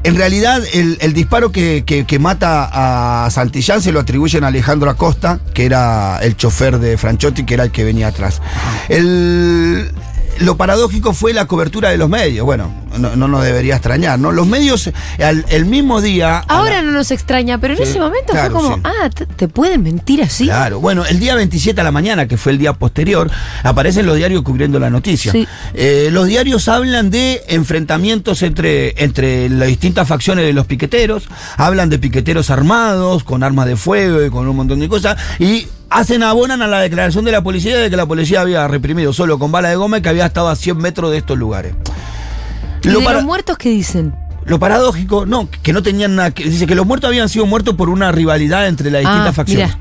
en 0.05 0.17
realidad, 0.17 0.63
el, 0.73 0.99
el 1.01 1.13
disparo 1.15 1.51
que, 1.51 1.83
que- 1.87 2.05
que 2.07 2.19
mata 2.19 3.25
a 3.27 3.31
Santillán 3.31 3.81
se 3.83 3.91
lo 3.91 4.01
atribuyen 4.01 4.45
a 4.45 4.49
Alejandro 4.49 4.91
Acosta, 4.91 5.41
que 5.55 5.65
era 5.65 6.19
el 6.23 6.37
chofer 6.37 6.79
de 6.79 6.97
Franchotti, 6.99 7.45
que 7.45 7.55
era 7.55 7.65
el 7.65 7.71
que 7.73 7.85
venía 7.85 8.09
atrás. 8.09 8.41
El- 8.89 9.91
lo 10.41 10.57
paradójico 10.57 11.13
fue 11.15 11.33
la 11.33 11.47
cobertura 11.47 11.91
de 11.91 11.97
los 11.99 12.09
medios. 12.09 12.45
Bueno, 12.45 12.73
no, 12.99 13.17
no 13.17 13.29
nos 13.29 13.45
debería 13.45 13.75
extrañar, 13.75 14.19
¿no? 14.19 14.33
Los 14.33 14.47
medios, 14.47 14.91
al- 15.23 15.45
el 15.49 15.65
mismo 15.67 16.01
día. 16.01 16.29
la- 16.29 16.39
Ahora 16.49 16.83
no 16.83 16.91
nos 16.93 17.11
extraña, 17.11 17.59
pero 17.59 17.75
en 17.75 17.79
Sí, 17.79 17.83
ese 17.85 17.99
momento 18.01 18.33
claro, 18.33 18.51
fue 18.53 18.63
como, 18.63 18.75
sí. 18.77 18.81
ah, 18.85 19.11
te, 19.11 19.27
te 19.27 19.49
pueden 19.49 19.83
mentir 19.83 20.23
así. 20.23 20.45
Claro, 20.45 20.81
bueno, 20.81 21.05
el 21.05 21.19
día 21.19 21.35
27 21.35 21.81
a 21.81 21.85
la 21.85 21.91
mañana, 21.93 22.27
que 22.29 22.37
fue 22.37 22.53
el 22.53 22.59
día 22.59 22.73
posterior, 22.73 23.31
aparecen 23.63 24.07
los 24.07 24.17
diarios 24.17 24.43
cubriendo 24.43 24.79
la 24.79 24.91
noticia. 24.91 25.33
Sí. 25.33 25.47
Eh, 25.75 26.09
los 26.13 26.27
diarios 26.27 26.69
hablan 26.69 27.11
de 27.11 27.43
enfrentamientos 27.49 28.43
entre, 28.43 29.03
entre 29.03 29.49
las 29.49 29.69
distintas 29.69 30.07
facciones 30.09 30.45
de 30.45 30.53
los 30.53 30.67
piqueteros, 30.67 31.25
hablan 31.57 31.91
de 31.91 31.99
piqueteros 31.99 32.51
armados, 32.51 33.25
con 33.25 33.43
armas 33.43 33.67
de 33.67 33.77
fuego 33.77 34.23
y 34.25 34.31
con 34.31 34.47
un 34.49 34.57
montón 34.57 34.81
de 34.81 34.89
cosas, 34.89 35.17
y 35.39 35.67
hacen 35.95 36.23
abonan 36.23 36.61
a 36.63 36.67
la 36.67 36.81
declaración 36.81 37.25
de 37.25 37.33
la 37.33 37.43
policía 37.43 37.77
de 37.79 37.89
que 37.91 37.97
la 37.97 38.07
policía 38.07 38.41
había 38.41 38.67
reprimido 38.69 39.13
solo 39.13 39.39
con 39.39 39.53
bala 39.53 39.69
de 39.71 39.77
goma 39.77 39.99
y 39.99 40.03
que 40.03 40.09
había 40.09 40.27
estado 40.27 40.49
a 40.49 40.57
100 40.57 40.77
metros 40.79 41.11
de 41.11 41.19
estos 41.19 41.39
lugares. 41.39 41.75
¿Y 42.83 42.89
Lo 42.89 42.99
de 42.99 43.05
para- 43.05 43.17
los 43.19 43.25
muertos 43.25 43.57
qué 43.59 43.71
dicen? 43.71 44.15
lo 44.47 44.59
paradójico, 44.59 45.25
no, 45.25 45.49
que 45.63 45.73
no 45.73 45.83
tenían 45.83 46.17
nada 46.17 46.31
que. 46.33 46.45
Dice 46.45 46.67
que 46.67 46.75
los 46.75 46.85
muertos 46.85 47.09
habían 47.09 47.31
sido 47.31 47.47
muertos 47.47 47.75
por 47.77 47.89
una 47.89 48.13
rivalidad 48.13 48.67
entre 48.69 48.91
las 48.91 49.01
distintas 49.01 49.29
Ah, 49.29 49.33
facciones. 49.33 49.69
mirá. 49.69 49.79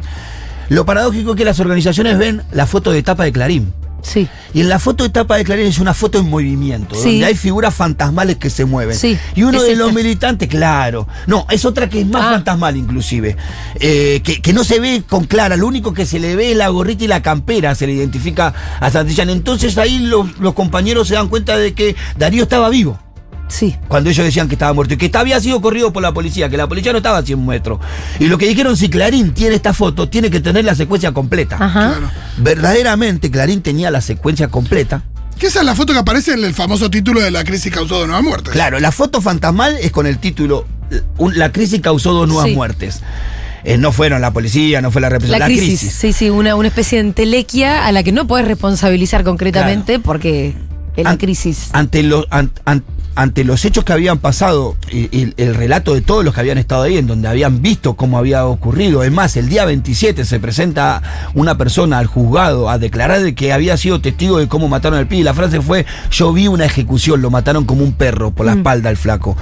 Lo 0.70 0.86
paradójico 0.86 1.32
es 1.32 1.36
que 1.38 1.44
las 1.44 1.60
organizaciones 1.60 2.18
ven 2.18 2.44
la 2.54 2.66
foto 2.66 2.92
de 2.92 3.04
tapa 3.04 3.26
de 3.26 3.34
Clarín. 3.34 3.74
Sí. 4.04 4.28
Y 4.54 4.62
en 4.62 4.70
la 4.70 4.80
foto 4.80 5.04
de 5.04 5.10
tapa 5.10 5.38
de 5.38 5.44
Clarín 5.44 5.66
es 5.66 5.80
una 5.80 5.94
foto 5.94 6.20
en 6.20 6.30
movimiento, 6.30 6.94
Sí. 6.96 7.10
donde 7.10 7.26
hay 7.26 7.36
figuras 7.36 7.74
fantasmales 7.74 8.36
que 8.38 8.50
se 8.50 8.66
mueven. 8.66 8.96
Sí, 8.96 9.18
Y 9.36 9.44
uno 9.44 9.58
es 9.58 9.64
de 9.66 9.72
esta. 9.74 9.84
los 9.86 9.94
militantes, 9.94 10.48
claro. 10.50 11.08
No, 11.26 11.46
es 11.50 11.66
otra 11.66 11.90
que 11.90 12.02
es 12.02 12.08
más 12.08 12.22
Ah. 12.26 12.32
fantasmal 12.34 12.78
inclusive. 12.78 13.36
Eh, 13.80 14.22
que, 14.24 14.42
que 14.42 14.54
no 14.54 14.64
se 14.64 14.80
ve 14.80 15.04
con 15.08 15.24
clara, 15.26 15.56
lo 15.58 15.66
único 15.68 15.94
que 15.94 16.06
se 16.06 16.20
le 16.20 16.36
ve 16.36 16.52
es 16.52 16.58
la 16.58 16.68
gorrita 16.70 17.04
y 17.06 17.08
la 17.08 17.22
campera, 17.22 17.74
se 17.76 17.88
le 17.88 17.94
identifica 17.94 18.54
a 18.80 18.92
Santillán. 18.92 19.30
Entonces 19.30 19.78
ahí 19.78 20.00
los, 20.00 20.38
los 20.40 20.54
compañeros 20.54 21.08
se 21.08 21.16
dan 21.16 21.30
cuenta 21.30 21.58
de 21.58 21.74
que 21.74 21.96
Darío 22.18 22.44
estaba 22.44 22.70
vivo 22.70 23.00
Sí. 23.50 23.76
cuando 23.88 24.10
ellos 24.10 24.26
decían 24.26 24.48
que 24.48 24.56
estaba 24.56 24.74
muerto 24.74 24.96
y 24.96 24.98
que 24.98 25.12
había 25.16 25.40
sido 25.40 25.62
corrido 25.62 25.94
por 25.94 26.02
la 26.02 26.12
policía, 26.12 26.50
que 26.50 26.58
la 26.58 26.68
policía 26.68 26.92
no 26.92 26.98
estaba 26.98 27.20
a 27.20 27.24
100 27.24 27.46
metros. 27.46 27.80
Y 28.20 28.26
lo 28.28 28.38
que 28.38 28.48
dijeron, 28.48 28.76
si 28.78 28.90
Clarín 28.90 29.34
tiene 29.34 29.54
esta 29.56 29.74
foto, 29.74 30.10
tiene 30.10 30.32
que 30.32 30.40
tener 30.40 30.66
la 30.66 30.74
secuencia 30.76 31.12
completa. 31.12 31.58
Ajá. 31.60 31.90
Claro. 31.98 32.10
Verdaderamente, 32.38 33.30
Clarín 33.32 33.62
tenía 33.62 33.92
la 33.92 34.02
secuencia 34.02 34.48
completa. 34.48 35.04
Que 35.38 35.48
esa 35.48 35.60
es 35.60 35.66
la 35.66 35.76
foto 35.76 35.94
que 35.94 36.00
aparece 36.00 36.34
en 36.34 36.44
el 36.44 36.54
famoso 36.54 36.90
título 36.90 37.20
de 37.20 37.32
la 37.32 37.44
crisis 37.44 37.72
causó 37.74 38.02
de 38.02 38.08
nueva 38.08 38.22
muerte. 38.22 38.52
Claro, 38.52 38.80
la 38.80 38.92
foto 38.92 39.22
fantasmal 39.22 39.78
es 39.82 39.92
con 39.92 40.06
el 40.08 40.18
título 40.20 40.66
La 41.34 41.52
crisis 41.52 41.82
causó 41.82 42.14
dos 42.14 42.28
nuevas 42.28 42.48
Sí. 42.50 42.56
muertes. 42.56 43.02
Eh, 43.64 43.78
no 43.78 43.92
fueron 43.92 44.22
la 44.22 44.32
policía, 44.32 44.82
no 44.82 44.92
fue 44.92 45.02
la 45.02 45.10
represión, 45.10 45.40
La, 45.40 45.48
la, 45.48 45.54
crisis. 45.54 45.80
crisis. 45.80 45.94
Sí, 45.94 46.14
sí, 46.14 46.30
una, 46.30 46.56
una 46.56 46.68
especie 46.68 46.98
de 47.02 47.08
entelequia 47.08 47.86
a 47.88 47.92
la 47.92 48.04
que 48.04 48.12
no 48.12 48.28
puedes 48.28 48.48
responsabilizar 48.48 49.24
concretamente 49.24 50.00
porque 50.00 50.54
es 50.96 51.04
la 51.04 51.12
An- 51.12 51.18
crisis. 51.18 51.70
Ante, 51.72 52.08
an- 52.30 52.52
an- 52.66 52.84
ante 53.16 53.44
los 53.44 53.64
hechos 53.66 53.84
que 53.84 53.94
habían 53.94 54.18
pasado 54.20 54.76
y, 54.92 55.16
y 55.16 55.34
el 55.38 55.56
relato 55.56 55.94
de 55.94 56.02
todos 56.02 56.26
los 56.26 56.34
que 56.34 56.40
habían 56.40 56.58
estado 56.58 56.84
ahí, 56.84 56.98
en 56.98 57.08
donde 57.08 57.28
habían 57.28 57.62
visto 57.62 57.94
cómo 57.96 58.18
había 58.18 58.46
ocurrido, 58.46 59.04
es 59.04 59.12
más, 59.12 59.38
el 59.38 59.50
día 59.50 59.66
27 59.66 60.26
se 60.26 60.40
presenta 60.40 61.02
una 61.34 61.58
persona 61.58 62.00
al 62.00 62.08
juzgado 62.08 62.70
a 62.70 62.78
declarar 62.78 63.22
de 63.22 63.36
que 63.36 63.54
había 63.54 63.78
sido 63.78 64.02
testigo 64.02 64.40
de 64.40 64.48
cómo 64.48 64.68
mataron 64.68 64.98
al 65.00 65.08
pibe. 65.08 65.22
Y 65.22 65.24
la 65.24 65.34
frase 65.34 65.62
fue: 65.62 65.86
Yo 66.12 66.34
vi 66.34 66.48
una 66.48 66.66
ejecución, 66.66 67.22
lo 67.22 67.30
mataron 67.30 67.66
como 67.66 67.84
un 67.84 67.94
perro 67.94 68.32
por 68.32 68.46
la 68.46 68.54
espalda 68.54 68.90
al 68.90 68.98
flaco. 68.98 69.38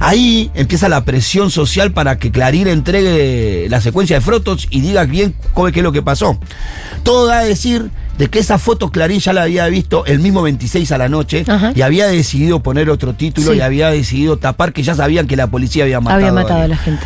Ahí 0.00 0.50
empieza 0.54 0.88
la 0.88 1.04
presión 1.04 1.50
social 1.50 1.92
para 1.92 2.18
que 2.18 2.30
Clarín 2.30 2.68
entregue 2.68 3.66
la 3.68 3.80
secuencia 3.80 4.16
de 4.16 4.20
fotos 4.20 4.66
y 4.70 4.80
diga 4.80 5.04
bien 5.04 5.34
cómo- 5.54 5.70
qué 5.72 5.80
es 5.80 5.84
lo 5.84 5.92
que 5.92 6.02
pasó. 6.02 6.38
Todo 7.02 7.26
da 7.26 7.38
a 7.40 7.44
decir 7.44 7.90
de 8.18 8.28
que 8.28 8.40
esa 8.40 8.58
foto 8.58 8.90
Clarín 8.90 9.20
ya 9.20 9.32
la 9.32 9.42
había 9.42 9.66
visto 9.68 10.04
el 10.06 10.18
mismo 10.18 10.42
26 10.42 10.90
a 10.92 10.98
la 10.98 11.08
noche 11.08 11.44
Ajá. 11.46 11.72
y 11.74 11.82
había 11.82 12.06
decidido 12.08 12.60
poner 12.62 12.90
otro 12.90 13.14
título 13.14 13.52
Sí. 13.52 13.58
y 13.58 13.60
había 13.60 13.90
decidido 13.90 14.36
tapar 14.38 14.72
que 14.72 14.82
ya 14.82 14.94
sabían 14.94 15.26
que 15.26 15.36
la 15.36 15.46
policía 15.46 15.84
había 15.84 16.00
matado, 16.00 16.18
Había 16.20 16.32
matado 16.32 16.62
a 16.62 16.68
la 16.68 16.76
gente. 16.76 17.04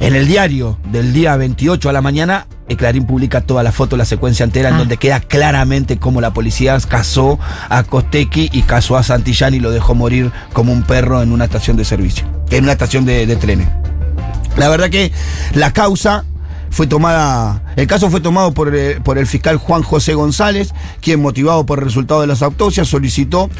En 0.00 0.14
el 0.16 0.26
diario 0.26 0.78
del 0.90 1.12
día 1.12 1.36
28 1.36 1.90
a 1.90 1.92
la 1.92 2.00
mañana, 2.00 2.46
eh, 2.68 2.76
Clarín 2.76 3.04
publica 3.06 3.42
toda 3.42 3.62
la 3.62 3.70
foto, 3.70 3.98
la 3.98 4.06
secuencia 4.06 4.44
entera, 4.44 4.70
en 4.70 4.76
Ah. 4.76 4.78
donde 4.78 4.96
queda 4.96 5.20
claramente 5.20 5.98
cómo 5.98 6.22
la 6.22 6.32
policía 6.32 6.78
casó 6.88 7.38
a 7.68 7.82
Costequi 7.82 8.48
y 8.50 8.62
casó 8.62 8.96
a 8.96 9.02
Santillán 9.02 9.52
y 9.54 9.60
lo 9.60 9.70
dejó 9.70 9.94
morir 9.94 10.30
como 10.54 10.72
un 10.72 10.84
perro 10.84 11.22
en 11.22 11.32
una 11.32 11.44
estación 11.44 11.76
de 11.76 11.84
servicio, 11.84 12.24
en 12.50 12.64
una 12.64 12.72
estación 12.72 13.04
de, 13.04 13.26
de 13.26 13.36
trenes. 13.36 13.68
La 14.56 14.68
verdad 14.70 14.88
que 14.90 15.12
la 15.54 15.72
causa 15.72 16.24
fue 16.70 16.86
tomada, 16.86 17.62
el 17.76 17.86
caso 17.86 18.10
fue 18.10 18.20
tomado 18.20 18.52
por, 18.52 18.74
eh, 18.74 19.00
por 19.02 19.18
el 19.18 19.26
fiscal 19.26 19.56
Juan 19.56 19.82
José 19.82 20.14
González, 20.14 20.72
quien 21.00 21.20
motivado 21.20 21.66
por 21.66 21.80
el 21.80 21.84
resultado 21.84 22.20
de 22.20 22.26
las 22.26 22.42
autopsias 22.42 22.88
solicitó 22.88 23.50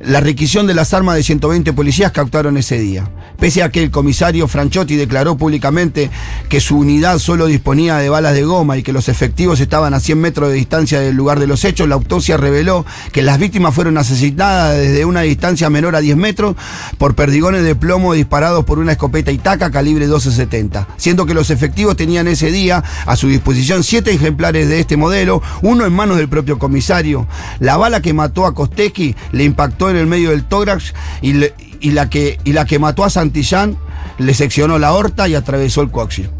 la 0.00 0.20
requisición 0.20 0.66
de 0.66 0.74
las 0.74 0.94
armas 0.94 1.16
de 1.16 1.22
120 1.22 1.72
policías 1.72 2.12
que 2.12 2.28
ese 2.58 2.78
día. 2.78 3.08
Pese 3.38 3.62
a 3.62 3.70
que 3.70 3.82
el 3.82 3.90
comisario 3.90 4.48
Franchotti 4.48 4.96
declaró 4.96 5.36
públicamente 5.36 6.10
que 6.48 6.60
su 6.60 6.76
unidad 6.76 7.18
solo 7.18 7.46
disponía 7.46 7.96
de 7.98 8.08
balas 8.08 8.34
de 8.34 8.44
goma 8.44 8.76
y 8.76 8.82
que 8.82 8.92
los 8.92 9.08
efectivos 9.08 9.60
estaban 9.60 9.94
a 9.94 10.00
100 10.00 10.20
metros 10.20 10.48
de 10.48 10.56
distancia 10.56 11.00
del 11.00 11.14
lugar 11.14 11.38
de 11.38 11.46
los 11.46 11.64
hechos, 11.64 11.88
la 11.88 11.94
autopsia 11.94 12.36
reveló 12.36 12.84
que 13.12 13.22
las 13.22 13.38
víctimas 13.38 13.74
fueron 13.74 13.96
asesinadas 13.96 14.76
desde 14.76 15.04
una 15.04 15.22
distancia 15.22 15.70
menor 15.70 15.94
a 15.94 16.00
10 16.00 16.16
metros 16.16 16.56
por 16.98 17.14
perdigones 17.14 17.62
de 17.62 17.76
plomo 17.76 18.12
disparados 18.12 18.64
por 18.64 18.78
una 18.78 18.92
escopeta 18.92 19.30
Itaca 19.30 19.70
calibre 19.70 20.06
1270, 20.06 20.88
siendo 20.96 21.26
que 21.26 21.34
los 21.34 21.50
efectivos 21.50 21.96
tenían 21.96 22.28
ese 22.28 22.50
día 22.50 22.82
a 23.06 23.16
su 23.16 23.28
disposición 23.28 23.84
siete 23.84 24.12
ejemplares 24.12 24.68
de 24.68 24.80
este 24.80 24.96
modelo, 24.96 25.42
uno 25.62 25.86
en 25.86 25.92
manos 25.92 26.16
del 26.16 26.28
propio 26.28 26.58
comisario. 26.58 27.26
La 27.60 27.76
bala 27.76 28.02
que 28.02 28.12
mató 28.12 28.46
a 28.46 28.54
Costequi 28.54 29.14
le 29.32 29.44
impactó 29.44 29.87
en 29.90 29.96
el 29.96 30.06
medio 30.06 30.30
del 30.30 30.44
tórax 30.44 30.94
y, 31.22 31.34
le- 31.34 31.54
y 31.80 31.90
la, 31.92 32.08
que, 32.10 32.38
y 32.44 32.52
la 32.52 32.64
que 32.64 32.78
mató 32.78 33.04
a 33.04 33.10
Santillán 33.10 33.76
le 34.18 34.34
seccionó 34.34 34.78
la 34.78 34.88
aorta 34.88 35.28
y 35.28 35.34
atravesó 35.34 35.80
el 35.82 35.90
coaxio. 35.90 36.30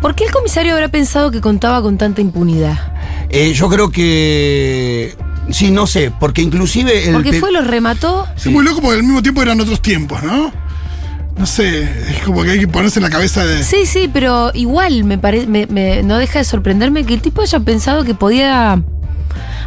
¿Por 0.00 0.14
qué 0.16 0.24
el 0.24 0.32
comisario 0.32 0.72
habrá 0.74 0.88
pensado 0.88 1.30
que 1.30 1.40
contaba 1.40 1.80
con 1.80 1.96
tanta 1.96 2.20
impunidad? 2.20 2.76
Eh, 3.30 3.52
yo 3.54 3.68
creo 3.68 3.90
que. 3.90 5.14
Sí, 5.50 5.70
no 5.70 5.86
sé, 5.86 6.12
porque 6.18 6.42
inclusive. 6.42 7.06
El 7.08 7.14
Porque 7.14 7.38
fue, 7.40 7.52
los 7.52 7.66
remató. 7.66 8.26
Es 8.36 8.46
muy 8.46 8.64
loco 8.64 8.80
porque 8.80 8.96
al 8.98 9.02
mismo 9.04 9.22
tiempo 9.22 9.42
eran 9.42 9.60
otros 9.60 9.80
tiempos, 9.80 10.22
¿no? 10.22 10.52
No 11.36 11.46
sé, 11.46 11.82
es 12.10 12.22
como 12.24 12.42
que 12.42 12.50
hay 12.50 12.58
que 12.60 12.68
ponerse 12.68 12.98
en 12.98 13.04
la 13.04 13.10
cabeza 13.10 13.44
de. 13.46 13.62
Sí, 13.64 13.86
sí, 13.86 14.10
pero 14.12 14.50
igual 14.54 15.04
me 15.04 15.18
parece, 15.18 15.46
me, 15.46 15.66
me- 15.66 16.02
no 16.02 16.18
deja 16.18 16.40
de 16.40 16.44
sorprenderme 16.44 17.04
que 17.04 17.14
el 17.14 17.22
tipo 17.22 17.42
haya 17.42 17.58
pensado 17.60 18.04
que 18.04 18.14
podía, 18.14 18.82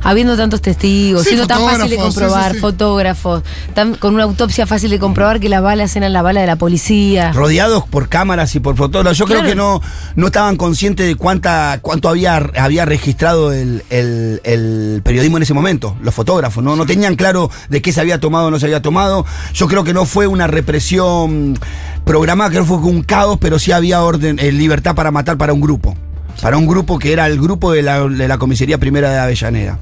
habiendo 0.03 0.37
tantos 0.37 0.61
testigos, 0.61 1.23
Sí, 1.23 1.29
siendo 1.29 1.47
tan 1.47 1.61
fácil 1.61 1.89
de 1.89 1.97
comprobar, 1.97 2.49
sí, 2.51 2.55
sí. 2.55 2.61
fotógrafos, 2.61 3.43
tan- 3.73 3.95
con 3.95 4.13
una 4.13 4.23
autopsia 4.23 4.67
fácil 4.67 4.91
de 4.91 4.99
comprobar 4.99 5.39
que 5.39 5.49
las 5.49 5.61
balas 5.61 5.95
eran 5.95 6.13
la 6.13 6.21
bala 6.21 6.41
de 6.41 6.47
la 6.47 6.55
policía. 6.55 7.31
rodeados 7.33 7.85
por 7.87 8.09
cámaras 8.09 8.53
y 8.55 8.59
por 8.59 8.75
fotógrafos. 8.75 9.17
Yo 9.17 9.25
creo 9.25 9.43
que 9.43 9.55
no, 9.55 9.81
no 10.15 10.27
estaban 10.27 10.55
conscientes 10.57 11.07
de 11.07 11.15
cuánta, 11.15 11.79
cuánto 11.81 12.09
había, 12.09 12.37
había 12.37 12.85
registrado 12.85 13.51
el, 13.53 13.83
el- 13.89 14.41
el 14.43 15.01
periodismo 15.03 15.37
en 15.37 15.43
ese 15.43 15.53
momento, 15.53 15.95
los 16.01 16.13
fotógrafos, 16.13 16.63
¿no? 16.63 16.75
No 16.75 16.85
tenían 16.85 17.15
claro 17.15 17.49
de 17.69 17.81
qué 17.81 17.91
se 17.91 18.01
había 18.01 18.19
tomado 18.19 18.47
o 18.47 18.51
no 18.51 18.59
se 18.59 18.65
había 18.65 18.81
tomado. 18.81 19.25
Yo 19.53 19.67
creo 19.67 19.83
que 19.83 19.93
no 19.93 20.05
fue 20.05 20.27
una 20.27 20.47
represión 20.47 21.57
programada, 22.03 22.49
creo 22.51 22.63
que 22.63 22.67
fue 22.67 22.77
un 22.77 23.01
caos, 23.03 23.37
pero 23.41 23.57
sí 23.59 23.71
había 23.71 24.03
orden, 24.03 24.37
eh, 24.39 24.51
libertad 24.51 24.93
para 24.95 25.09
matar 25.11 25.37
para 25.37 25.53
un 25.53 25.61
grupo. 25.61 25.95
Para 26.41 26.57
un 26.57 26.67
grupo 26.67 26.99
que 26.99 27.13
era 27.13 27.25
el 27.27 27.39
grupo 27.39 27.71
de 27.71 27.81
la, 27.81 28.07
de 28.07 28.27
la 28.27 28.37
comisaría 28.37 28.77
primera 28.77 29.11
de 29.11 29.19
Avellaneda. 29.19 29.79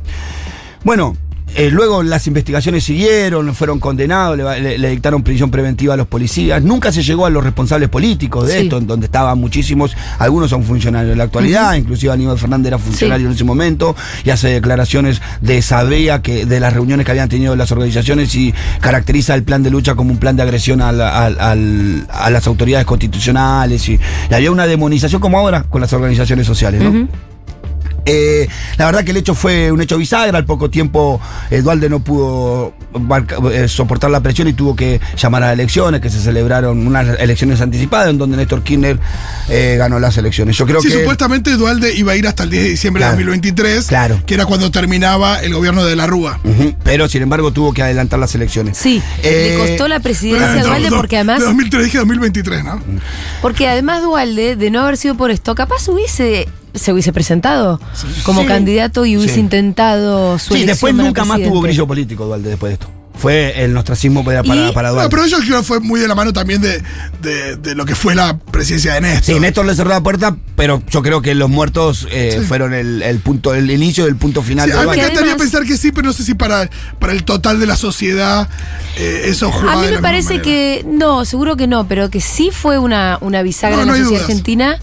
Bueno, 0.84 1.16
eh, 1.56 1.70
luego 1.72 2.04
las 2.04 2.26
investigaciones 2.28 2.84
siguieron, 2.84 3.54
fueron 3.56 3.80
condenados, 3.80 4.38
le, 4.38 4.60
le- 4.62 4.78
le 4.78 4.90
dictaron 4.90 5.24
prisión 5.24 5.52
preventiva 5.52 5.94
a 5.94 5.98
los 5.98 6.08
policías. 6.08 6.62
Nunca 6.64 6.92
se 6.92 7.04
llegó 7.04 7.26
a 7.26 7.30
los 7.30 7.44
responsables 7.44 7.90
políticos 7.90 8.48
de 8.48 8.54
Sí. 8.54 8.60
esto, 8.64 8.78
en 8.78 8.88
donde 8.88 9.06
estaban 9.06 9.38
muchísimos, 9.40 9.96
algunos 10.20 10.50
son 10.50 10.64
funcionarios 10.64 11.12
en 11.12 11.18
la 11.18 11.26
actualidad, 11.26 11.74
inclusive 11.76 12.12
Aníbal 12.12 12.38
Fernández 12.38 12.68
era 12.68 12.78
funcionario 12.78 13.26
Sí. 13.28 13.30
en 13.32 13.36
ese 13.36 13.44
momento 13.44 13.96
y 14.24 14.30
hace 14.30 14.50
declaraciones 14.50 15.22
de 15.42 15.62
sabía 15.62 16.22
que 16.22 16.46
de 16.46 16.60
las 16.60 16.74
reuniones 16.74 17.06
que 17.06 17.12
habían 17.12 17.30
tenido 17.30 17.56
las 17.56 17.72
organizaciones 17.72 18.34
y 18.36 18.54
caracteriza 18.80 19.36
el 19.36 19.44
plan 19.44 19.64
de 19.64 19.70
lucha 19.70 19.96
como 19.96 20.12
un 20.12 20.18
plan 20.18 20.36
de 20.36 20.44
agresión 20.44 20.82
a, 20.82 20.92
la- 20.92 21.26
a 21.28 22.30
las 22.30 22.48
autoridades 22.48 22.86
constitucionales 22.86 23.88
y, 23.90 24.00
y 24.30 24.34
había 24.34 24.52
una 24.52 24.66
demonización 24.68 25.22
como 25.22 25.38
ahora 25.38 25.64
con 25.64 25.82
las 25.82 25.94
organizaciones 25.94 26.48
sociales, 26.48 26.82
¿no? 26.82 27.08
Eh, 28.06 28.48
la 28.78 28.86
verdad 28.86 29.04
que 29.04 29.12
el 29.12 29.18
hecho 29.18 29.34
fue 29.36 29.72
un 29.72 29.82
hecho 29.82 29.98
bisagra. 29.98 30.38
Al 30.38 30.46
poco 30.46 30.70
tiempo, 30.70 31.20
Dualde 31.52 31.90
no 31.90 32.00
pudo 32.02 32.74
eh, 33.52 33.68
soportar 33.68 34.10
la 34.12 34.22
presión 34.22 34.48
y 34.48 34.54
tuvo 34.54 34.76
que 34.76 35.00
llamar 35.18 35.44
a 35.44 35.54
elecciones, 35.54 36.02
que 36.02 36.10
se 36.10 36.20
celebraron 36.20 36.86
unas 36.86 37.20
elecciones 37.20 37.62
anticipadas, 37.62 38.10
en 38.10 38.18
donde 38.18 38.38
Néstor 38.38 38.64
Kirchner 38.64 39.00
eh, 39.50 39.76
ganó 39.78 40.00
las 40.00 40.18
elecciones. 40.18 40.58
Yo 40.58 40.66
creo 40.66 40.82
sí, 40.82 40.90
que. 40.90 40.96
supuestamente 41.00 41.52
Dualde 41.56 41.94
iba 41.96 42.12
a 42.14 42.16
ir 42.16 42.28
hasta 42.28 42.44
el 42.44 42.50
10 42.50 42.64
de 42.64 42.70
diciembre 42.70 43.02
Claro. 43.02 43.18
de 43.18 43.24
2023, 43.24 43.88
Claro. 43.88 44.22
que 44.26 44.34
era 44.34 44.46
cuando 44.46 44.70
terminaba 44.72 45.42
el 45.42 45.54
gobierno 45.54 45.84
de 45.86 45.96
la 45.96 46.08
Rúa. 46.08 46.40
Pero 46.84 47.08
sin 47.08 47.22
embargo 47.24 47.52
tuvo 47.54 47.74
que 47.74 47.84
adelantar 47.84 48.20
las 48.20 48.34
elecciones. 48.36 48.78
Sí, 48.78 49.02
Eh, 49.24 49.58
le 49.58 49.58
costó 49.70 49.88
la 49.88 50.00
presidencia 50.00 50.62
a 50.62 50.64
Dualde 50.64 50.90
porque 50.90 51.16
además, 51.18 51.40
De 51.40 51.46
2003 51.46 51.84
dije 51.86 51.98
2023, 52.00 52.64
¿no? 52.64 52.82
porque 53.42 53.68
además 53.68 54.02
Dualde, 54.04 54.56
de 54.56 54.72
no 54.72 54.82
haber 54.82 54.98
sido 54.98 55.16
por 55.16 55.32
esto, 55.32 55.56
capaz 55.56 55.88
hubiese, 55.88 56.48
se 56.74 56.92
hubiese 56.94 57.14
presentado 57.14 57.80
como 58.24 58.42
Sí. 58.42 58.48
candidato 58.48 59.06
y 59.06 59.18
hubiese 59.18 59.36
Sí. 59.36 59.40
intentado 59.42 60.38
su 60.40 60.54
Sí, 60.54 60.62
elección 60.64 60.68
después 60.68 60.96
nunca 60.96 61.26
más 61.26 61.42
tuvo 61.42 61.62
brillo 61.62 61.86
político 61.88 62.26
Dualde 62.26 62.50
después 62.50 62.70
de 62.72 62.74
esto. 62.74 62.88
Fue 63.24 63.64
el 63.64 63.78
ostracismo 63.78 64.22
para, 64.26 64.44
para, 64.44 64.74
para 64.74 64.90
No, 64.90 64.96
Dualde. 64.96 65.10
pero 65.16 65.26
yo 65.28 65.38
creo 65.40 65.60
que 65.60 65.64
fue 65.64 65.80
muy 65.80 65.98
de 66.02 66.10
la 66.10 66.14
mano 66.14 66.34
también 66.34 66.60
de, 66.62 66.84
de- 67.22 67.56
de 67.56 67.74
lo 67.74 67.86
que 67.86 67.96
fue 67.96 68.16
la 68.16 68.38
presidencia 68.38 68.96
de 68.96 69.00
Néstor. 69.00 69.36
Sí, 69.36 69.40
Néstor 69.40 69.66
le 69.66 69.74
cerró 69.76 69.92
la 69.92 70.04
puerta, 70.04 70.36
pero 70.58 70.84
yo 70.90 71.02
creo 71.02 71.22
que 71.22 71.34
los 71.34 71.50
muertos 71.50 72.06
eh, 72.12 72.44
fueron 72.46 72.74
el, 72.74 73.02
el 73.02 73.20
punto, 73.20 73.54
el 73.54 73.72
inicio 73.72 74.04
del 74.04 74.18
punto 74.18 74.42
final 74.44 74.66
Sí, 74.70 74.74
de 74.76 74.78
a 74.78 74.82
mí 74.82 74.88
me 74.90 74.96
encantaría 74.96 75.22
además- 75.32 75.38
pensar 75.42 75.64
que 75.66 75.78
sí, 75.78 75.94
pero 75.94 76.08
no 76.08 76.12
sé 76.14 76.26
si 76.26 76.34
para, 76.34 76.70
para 77.00 77.14
el 77.14 77.24
total 77.24 77.62
de 77.62 77.66
la 77.66 77.78
sociedad 77.78 78.50
eh, 78.98 79.22
eso 79.28 79.50
jugaba 79.54 79.72
A 79.72 79.76
mí 79.78 79.82
de 79.84 79.88
me 79.92 79.96
la 79.96 80.02
parece 80.02 80.42
que, 80.42 80.86
no, 80.86 81.24
seguro 81.24 81.56
que 81.56 81.66
no, 81.66 81.88
pero 81.88 82.10
que 82.10 82.20
sí 82.20 82.50
fue 82.52 82.78
una, 82.78 83.20
una 83.22 83.42
bisagra 83.42 83.78
No, 83.78 83.82
en 83.84 83.88
no 83.88 83.94
la 83.94 84.00
sociedad 84.00 84.20
dudas. 84.20 84.30
argentina, 84.30 84.80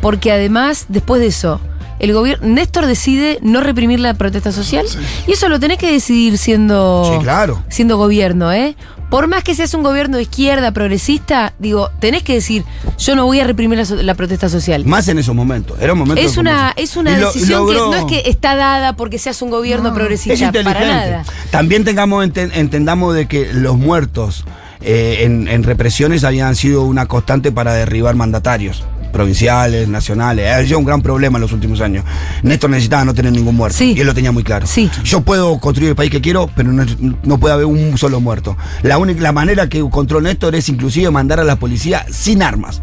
porque 0.00 0.30
además, 0.30 0.84
después 0.88 1.20
de 1.20 1.26
eso, 1.26 1.60
el 2.00 2.12
gobierno, 2.12 2.48
Néstor 2.48 2.86
decide 2.86 3.38
no 3.42 3.60
reprimir 3.60 4.00
la 4.00 4.14
protesta 4.14 4.50
social, 4.52 4.86
y 5.26 5.32
eso 5.32 5.48
lo 5.48 5.60
tenés 5.60 5.78
que 5.78 5.92
decidir 5.92 6.38
siendo, 6.38 7.10
Sí, 7.18 7.22
claro. 7.22 7.62
siendo 7.68 7.96
gobierno, 7.96 8.52
¿eh? 8.52 8.74
Por 9.10 9.26
más 9.26 9.42
que 9.42 9.56
seas 9.56 9.74
un 9.74 9.82
gobierno 9.82 10.18
de 10.18 10.22
izquierda, 10.22 10.70
progresista, 10.72 11.52
digo, 11.58 11.90
tenés 11.98 12.22
que 12.22 12.34
decir, 12.34 12.64
yo 12.96 13.16
no 13.16 13.26
voy 13.26 13.40
a 13.40 13.44
reprimir 13.44 13.76
la, 13.76 13.84
so- 13.84 13.96
la 13.96 14.14
protesta 14.14 14.48
social. 14.48 14.84
Más 14.84 15.08
en 15.08 15.18
esos 15.18 15.34
momentos. 15.34 15.76
Era 15.80 15.94
un 15.94 15.98
momento 15.98 16.22
Es 16.22 16.36
una, 16.36 16.72
es 16.76 16.96
una 16.96 17.16
Y 17.18 17.20
lo- 17.20 17.26
decisión 17.32 17.62
logró- 17.66 17.90
que 17.90 17.96
no 17.96 18.06
es 18.06 18.22
que 18.22 18.30
está 18.30 18.54
dada 18.54 18.94
porque 18.94 19.18
seas 19.18 19.42
un 19.42 19.50
gobierno 19.50 19.88
es 19.88 19.94
progresista, 19.96 20.32
inteligente. 20.46 20.64
para 20.80 20.86
nada. 20.86 21.24
También 21.50 21.82
tengamos 21.84 22.24
ente- 22.24 22.50
entendamos 22.54 23.14
de 23.16 23.26
que 23.26 23.52
los 23.52 23.76
muertos 23.76 24.44
eh, 24.80 25.24
en, 25.24 25.48
en 25.48 25.64
represiones 25.64 26.22
habían 26.22 26.54
sido 26.54 26.84
una 26.84 27.06
constante 27.06 27.50
para 27.50 27.74
derribar 27.74 28.14
mandatarios 28.14 28.84
provinciales, 29.10 29.88
nacionales. 29.88 30.50
Ha 30.50 30.62
sido 30.64 30.78
un 30.78 30.84
gran 30.84 31.02
problema 31.02 31.38
en 31.38 31.42
los 31.42 31.52
últimos 31.52 31.80
años. 31.80 32.04
Néstor 32.42 32.70
necesitaba 32.70 33.04
no 33.04 33.14
tener 33.14 33.32
ningún 33.32 33.56
muerto. 33.56 33.78
Sí. 33.78 33.94
Y 33.96 34.00
él 34.00 34.06
lo 34.06 34.14
tenía 34.14 34.32
muy 34.32 34.42
claro. 34.44 34.66
Sí. 34.66 34.90
Yo 35.04 35.20
puedo 35.22 35.58
construir 35.60 35.90
el 35.90 35.96
país 35.96 36.10
que 36.10 36.20
quiero, 36.20 36.48
pero 36.54 36.72
no, 36.72 36.84
no 37.22 37.38
puede 37.38 37.54
haber 37.54 37.66
un 37.66 37.96
solo 37.98 38.20
muerto. 38.20 38.56
La 38.82 38.98
única 38.98 39.20
la 39.20 39.32
manera 39.32 39.68
que 39.68 39.78
encontró 39.78 40.20
Néstor 40.20 40.54
es 40.54 40.68
inclusive 40.68 41.10
mandar 41.10 41.40
a 41.40 41.44
la 41.44 41.56
policía 41.56 42.04
sin 42.10 42.42
armas. 42.42 42.82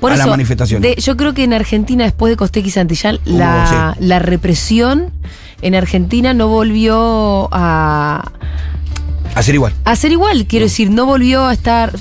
Por 0.00 0.12
a 0.12 0.14
eso, 0.14 0.22
las 0.24 0.30
manifestaciones. 0.30 0.96
de- 0.96 1.02
yo 1.02 1.16
creo 1.16 1.34
que 1.34 1.42
en 1.44 1.52
Argentina, 1.52 2.04
después 2.04 2.30
de 2.30 2.36
Costequi 2.36 2.68
y 2.68 2.70
Santillán, 2.70 3.18
Hubo, 3.26 3.38
la, 3.38 3.96
la 3.98 4.18
represión 4.20 5.10
en 5.60 5.74
Argentina 5.74 6.34
no 6.34 6.46
volvió 6.48 7.48
a, 7.52 8.30
Hacer 9.34 9.54
igual. 9.56 9.72
a 9.84 9.96
ser 9.96 10.12
igual. 10.12 10.46
Quiero 10.46 10.66
decir, 10.66 10.90
no 10.90 11.04
volvió 11.04 11.46
a 11.46 11.52
estar. 11.52 11.92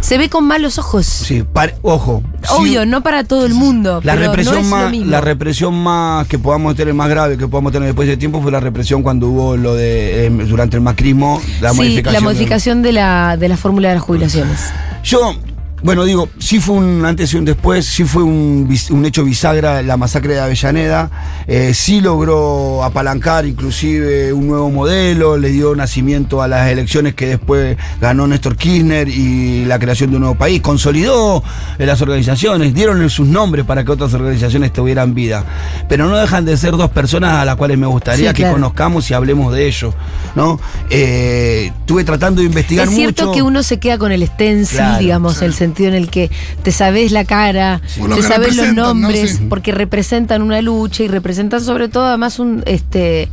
Se- 0.00 0.18
ve 0.18 0.28
con 0.28 0.44
malos 0.44 0.78
ojos. 0.78 1.06
Sí, 1.06 1.42
par- 1.42 1.74
ojo. 1.82 2.22
sí, 2.42 2.48
Obvio, 2.56 2.86
no 2.86 3.02
para 3.02 3.24
todo 3.24 3.44
el 3.46 3.54
mundo. 3.54 4.00
La 4.04 4.14
pero 4.14 4.26
represión, 4.26 4.54
no 4.56 4.60
es 4.60 4.66
lo 4.70 4.76
más, 4.76 4.90
mismo. 4.90 5.10
la 5.10 5.20
represión 5.20 5.74
más 5.82 6.26
que 6.28 6.38
podamos 6.38 6.74
tener, 6.76 6.94
más 6.94 7.08
grave 7.08 7.36
que 7.36 7.48
podamos 7.48 7.72
tener 7.72 7.86
después 7.88 8.08
de 8.08 8.16
tiempo 8.16 8.40
fue 8.42 8.50
la 8.52 8.60
represión 8.60 9.02
cuando 9.02 9.28
hubo 9.28 9.56
lo 9.56 9.74
de, 9.74 10.26
eh, 10.26 10.30
durante 10.30 10.76
el 10.76 10.82
macrismo, 10.82 11.40
la 11.60 11.70
sí, 11.70 11.76
modificación. 11.76 12.12
la 12.12 12.18
de- 12.20 12.24
modificación 12.24 12.82
de 12.82 12.92
la, 12.92 13.36
de 13.36 13.48
la 13.48 13.56
fórmula 13.56 13.88
de 13.88 13.94
las 13.94 14.02
jubilaciones. 14.04 14.60
Yo, 15.02 15.34
bueno, 15.82 16.04
digo, 16.04 16.28
sí 16.38 16.58
fue 16.58 16.76
un 16.76 17.04
antes 17.04 17.32
y 17.34 17.36
un 17.36 17.44
después, 17.44 17.84
sí 17.84 18.04
fue 18.04 18.22
un, 18.22 18.66
hecho 19.04 19.24
bisagra 19.24 19.82
la 19.82 19.96
masacre 19.96 20.34
de 20.34 20.40
Avellaneda, 20.40 21.10
eh, 21.46 21.74
sí 21.74 22.00
logró 22.00 22.82
apalancar 22.82 23.46
inclusive 23.46 24.32
un 24.32 24.48
nuevo 24.48 24.70
modelo, 24.70 25.36
le 25.36 25.50
dio 25.50 25.76
nacimiento 25.76 26.40
a 26.42 26.48
las 26.48 26.70
elecciones 26.70 27.14
que 27.14 27.26
después 27.26 27.76
ganó 28.00 28.26
Néstor 28.26 28.56
Kirchner 28.56 29.08
y 29.08 29.64
la 29.66 29.78
creación 29.78 30.10
de 30.10 30.16
un 30.16 30.22
nuevo 30.22 30.34
país, 30.36 30.60
consolidó 30.60 31.44
eh, 31.78 31.86
las 31.86 32.00
organizaciones, 32.00 32.74
dieron 32.74 33.08
sus 33.10 33.28
nombres 33.28 33.64
para 33.64 33.84
que 33.84 33.92
otras 33.92 34.12
organizaciones 34.14 34.72
tuvieran 34.72 35.14
vida, 35.14 35.44
pero 35.88 36.08
no 36.08 36.16
dejan 36.16 36.44
de 36.46 36.56
ser 36.56 36.72
dos 36.76 36.90
personas 36.90 37.34
a 37.34 37.44
las 37.44 37.56
cuales 37.56 37.78
me 37.78 37.86
gustaría 37.86 38.30
Sí, 38.30 38.34
que 38.36 38.42
claro. 38.42 38.54
conozcamos 38.54 39.10
y 39.10 39.14
hablemos 39.14 39.52
de 39.52 39.66
ellos, 39.68 39.94
¿no? 40.34 40.58
Eh, 40.90 41.70
estuve 41.80 42.02
tratando 42.02 42.40
de 42.40 42.46
investigar 42.46 42.88
Es 42.88 42.94
cierto 42.94 43.26
mucho. 43.26 43.34
que 43.34 43.42
uno 43.42 43.62
se 43.62 43.78
queda 43.78 43.98
con 43.98 44.10
el 44.10 44.26
stencil, 44.26 44.78
Claro, 44.78 44.98
digamos, 44.98 45.42
el 45.42 45.52
sentido 45.54 45.66
en 45.84 45.94
el 45.94 46.08
que 46.10 46.30
te 46.62 46.72
sabes 46.72 47.12
la 47.12 47.24
cara, 47.24 47.80
te 48.14 48.22
sabes 48.22 48.56
los 48.56 48.72
nombres, 48.72 49.32
Sí. 49.36 49.46
porque 49.48 49.72
representan 49.72 50.42
una 50.42 50.62
lucha 50.62 51.02
y 51.02 51.08
representan 51.08 51.60
sobre 51.60 51.88
todo 51.88 52.06
además 52.06 52.38
un 52.38 52.62
este 52.66 53.28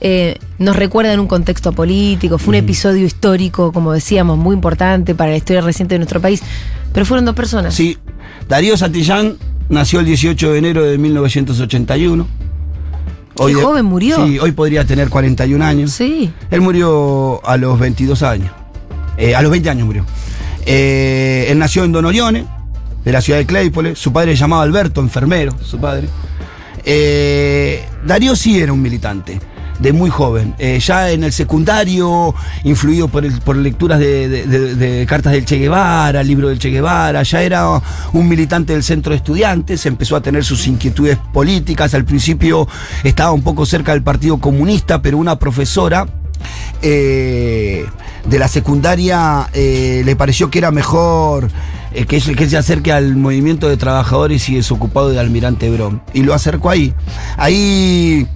eh, 0.00 0.36
nos 0.58 0.74
recuerdan 0.74 1.20
un 1.20 1.26
contexto 1.28 1.72
político, 1.72 2.38
fue 2.38 2.52
un 2.52 2.54
episodio 2.56 3.06
histórico, 3.06 3.72
como 3.72 3.92
decíamos, 3.92 4.36
muy 4.38 4.54
importante 4.54 5.14
para 5.14 5.30
la 5.30 5.36
historia 5.36 5.60
reciente 5.62 5.94
de 5.94 6.00
nuestro 6.00 6.20
país, 6.20 6.42
pero 6.92 7.06
fueron 7.06 7.24
dos 7.24 7.34
personas. 7.36 7.74
Sí, 7.74 7.98
Darío 8.48 8.76
Santillán 8.76 9.36
nació 9.68 10.00
el 10.00 10.06
18 10.06 10.52
de 10.52 10.58
enero 10.58 10.82
de 10.84 10.98
1981. 10.98 12.26
Qué 13.34 13.54
joven 13.54 13.84
murió. 13.86 14.26
Sí, 14.26 14.38
hoy 14.38 14.52
podría 14.52 14.84
tener 14.84 15.08
41 15.08 15.64
años. 15.64 15.92
Sí. 15.92 16.30
Él 16.50 16.60
murió 16.60 17.40
a 17.46 17.56
los 17.56 17.78
22 17.78 18.22
años. 18.22 18.50
Eh, 19.16 19.34
a 19.34 19.42
los 19.42 19.50
20 19.50 19.70
años 19.70 19.86
murió. 19.86 20.04
Eh, 20.66 21.46
él 21.48 21.58
nació 21.58 21.84
en 21.84 21.92
Don 21.92 22.04
Orione, 22.04 22.44
de 23.04 23.12
la 23.12 23.20
ciudad 23.20 23.38
de 23.38 23.46
Claypole. 23.46 23.96
Su 23.96 24.12
padre 24.12 24.32
se 24.32 24.38
llamaba 24.38 24.62
Alberto, 24.62 25.00
enfermero, 25.00 25.56
su 25.62 25.78
padre. 25.78 26.08
Eh, 26.84 27.84
Darío 28.04 28.34
sí 28.36 28.60
era 28.60 28.72
un 28.72 28.80
militante, 28.82 29.40
de 29.78 29.92
muy 29.92 30.10
joven. 30.10 30.54
Eh, 30.58 30.78
ya 30.80 31.10
en 31.10 31.24
el 31.24 31.32
secundario, 31.32 32.34
influido 32.64 33.08
por, 33.08 33.28
por 33.40 33.56
lecturas 33.56 33.98
de, 33.98 34.28
de- 34.28 35.06
cartas 35.06 35.32
del 35.32 35.44
Che 35.44 35.58
Guevara, 35.58 36.22
libro 36.22 36.48
del 36.48 36.58
Che 36.58 36.70
Guevara, 36.70 37.22
ya 37.22 37.42
era 37.42 37.80
un 38.12 38.28
militante 38.28 38.72
del 38.72 38.82
centro 38.82 39.10
de 39.10 39.16
estudiantes, 39.18 39.84
empezó 39.86 40.16
a 40.16 40.20
tener 40.22 40.44
sus 40.44 40.66
inquietudes 40.66 41.18
políticas. 41.32 41.94
Al 41.94 42.04
principio 42.04 42.66
estaba 43.04 43.32
un 43.32 43.42
poco 43.42 43.66
cerca 43.66 43.92
del 43.92 44.02
Partido 44.02 44.38
Comunista, 44.38 45.02
pero 45.02 45.18
una 45.18 45.38
profesora 45.38 46.06
de 48.26 48.38
la 48.38 48.48
secundaria 48.48 49.48
eh, 49.52 50.02
le 50.04 50.16
pareció 50.16 50.50
que 50.50 50.58
era 50.58 50.70
mejor 50.70 51.48
eh, 51.94 52.06
que, 52.06 52.20
que 52.20 52.48
se 52.48 52.56
acerque 52.56 52.92
al 52.92 53.16
movimiento 53.16 53.68
de 53.68 53.76
trabajadores 53.76 54.48
y 54.48 54.54
desocupados 54.56 55.12
de 55.12 55.20
Almirante 55.20 55.70
Brón. 55.70 56.02
Y 56.12 56.22
lo 56.22 56.34
acercó 56.34 56.70
ahí. 56.70 56.94
Ahí 57.36 58.26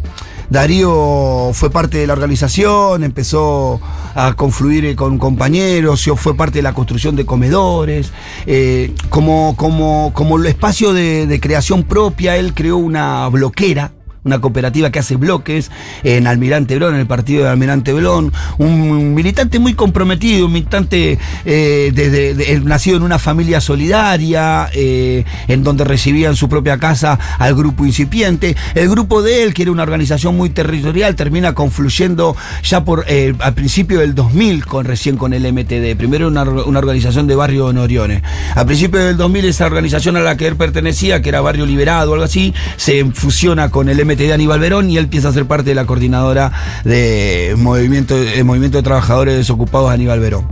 Darío 0.51 1.51
fue 1.53 1.71
parte 1.71 1.99
de 1.99 2.07
la 2.07 2.13
organización, 2.13 3.03
empezó 3.03 3.81
a 4.15 4.35
confluir 4.35 4.85
eh, 4.85 4.97
con 4.97 5.19
compañeros, 5.19 6.09
fue 6.17 6.37
parte 6.37 6.59
de 6.59 6.63
la 6.63 6.73
construcción 6.73 7.17
de 7.17 7.27
comedores. 7.27 8.13
Eh, 8.47 8.95
como, 9.09 9.57
como, 9.57 10.13
como 10.15 10.37
el 10.37 10.47
espacio 10.47 10.93
de, 10.93 11.27
de 11.27 11.41
creación 11.41 11.83
propia, 11.83 12.37
él 12.37 12.55
creó 12.55 12.77
una 12.77 13.29
bloquera 13.29 13.93
una 14.27 14.41
cooperativa 14.41 14.91
que 14.91 14.99
hace 14.99 15.17
bloques 15.17 15.71
en 16.03 16.27
Almirante 16.27 16.77
Blón, 16.77 16.95
en 16.95 17.01
el 17.01 17.07
partido 17.07 17.45
de 17.45 17.51
Almirante 17.51 17.93
Blón, 17.93 18.33
un 18.59 19.15
militante 19.15 19.59
muy 19.59 19.75
comprometido, 19.75 20.47
un 20.47 20.53
militante 20.53 21.19
eh, 21.45 21.93
desde- 21.95 22.35
de- 22.35 22.53
eh, 22.53 22.61
nacido 22.63 22.97
en 22.97 23.03
una 23.05 23.19
familia 23.19 23.61
solidaria, 23.61 24.69
eh, 24.75 25.25
en 25.49 25.63
donde 25.63 25.85
recibía 25.85 26.29
en 26.29 26.37
su 26.37 26.49
propia 26.49 26.79
casa 26.79 27.19
al 27.39 27.55
grupo 27.55 27.87
incipiente. 27.87 28.57
El 28.75 28.89
grupo 28.91 29.23
de 29.23 29.45
él, 29.45 29.55
que 29.55 29.63
era 29.63 29.71
una 29.71 29.85
organización 29.85 30.37
muy 30.37 30.51
territorial, 30.51 31.15
termina 31.15 31.55
confluyendo 31.55 32.37
ya 32.65 32.85
por 32.85 33.05
eh, 33.07 33.33
al 33.39 33.55
principio 33.55 34.01
del 34.01 34.15
2000 34.15 34.67
con 34.67 34.85
recién 34.85 35.17
con 35.17 35.33
el 35.33 35.51
MTD. 35.53 35.97
Primero 35.97 36.27
una, 36.29 36.43
una 36.43 36.79
organización 36.81 37.27
de 37.29 37.37
barrio 37.37 37.73
Noriones. 37.73 38.23
A 38.57 38.65
principios 38.65 39.05
del 39.05 39.17
2000 39.17 39.45
esa 39.45 39.67
organización 39.67 40.17
a 40.17 40.21
la 40.21 40.37
que 40.37 40.49
él 40.49 40.57
pertenecía, 40.57 41.23
que 41.23 41.29
era 41.29 41.41
Barrio 41.41 41.65
Liberado 41.67 42.11
o 42.11 42.15
algo 42.15 42.25
así, 42.25 42.53
se 42.77 43.05
fusiona 43.13 43.71
con 43.71 43.89
el 43.89 44.05
MTD 44.05 44.16
Aníbal 44.33 44.61
Verón 44.61 44.91
y 44.91 44.97
él 44.97 45.05
empieza 45.05 45.29
a 45.29 45.33
ser 45.33 45.47
parte 45.47 45.71
de 45.71 45.75
la 45.75 45.87
coordinadora 45.87 46.53
de 46.85 47.55
movimiento, 47.57 48.17
de 48.17 48.43
movimiento 48.45 48.79
de 48.79 48.83
trabajadores 48.83 49.37
desocupados 49.37 49.91
Aníbal 49.91 50.21
Verón. 50.21 50.47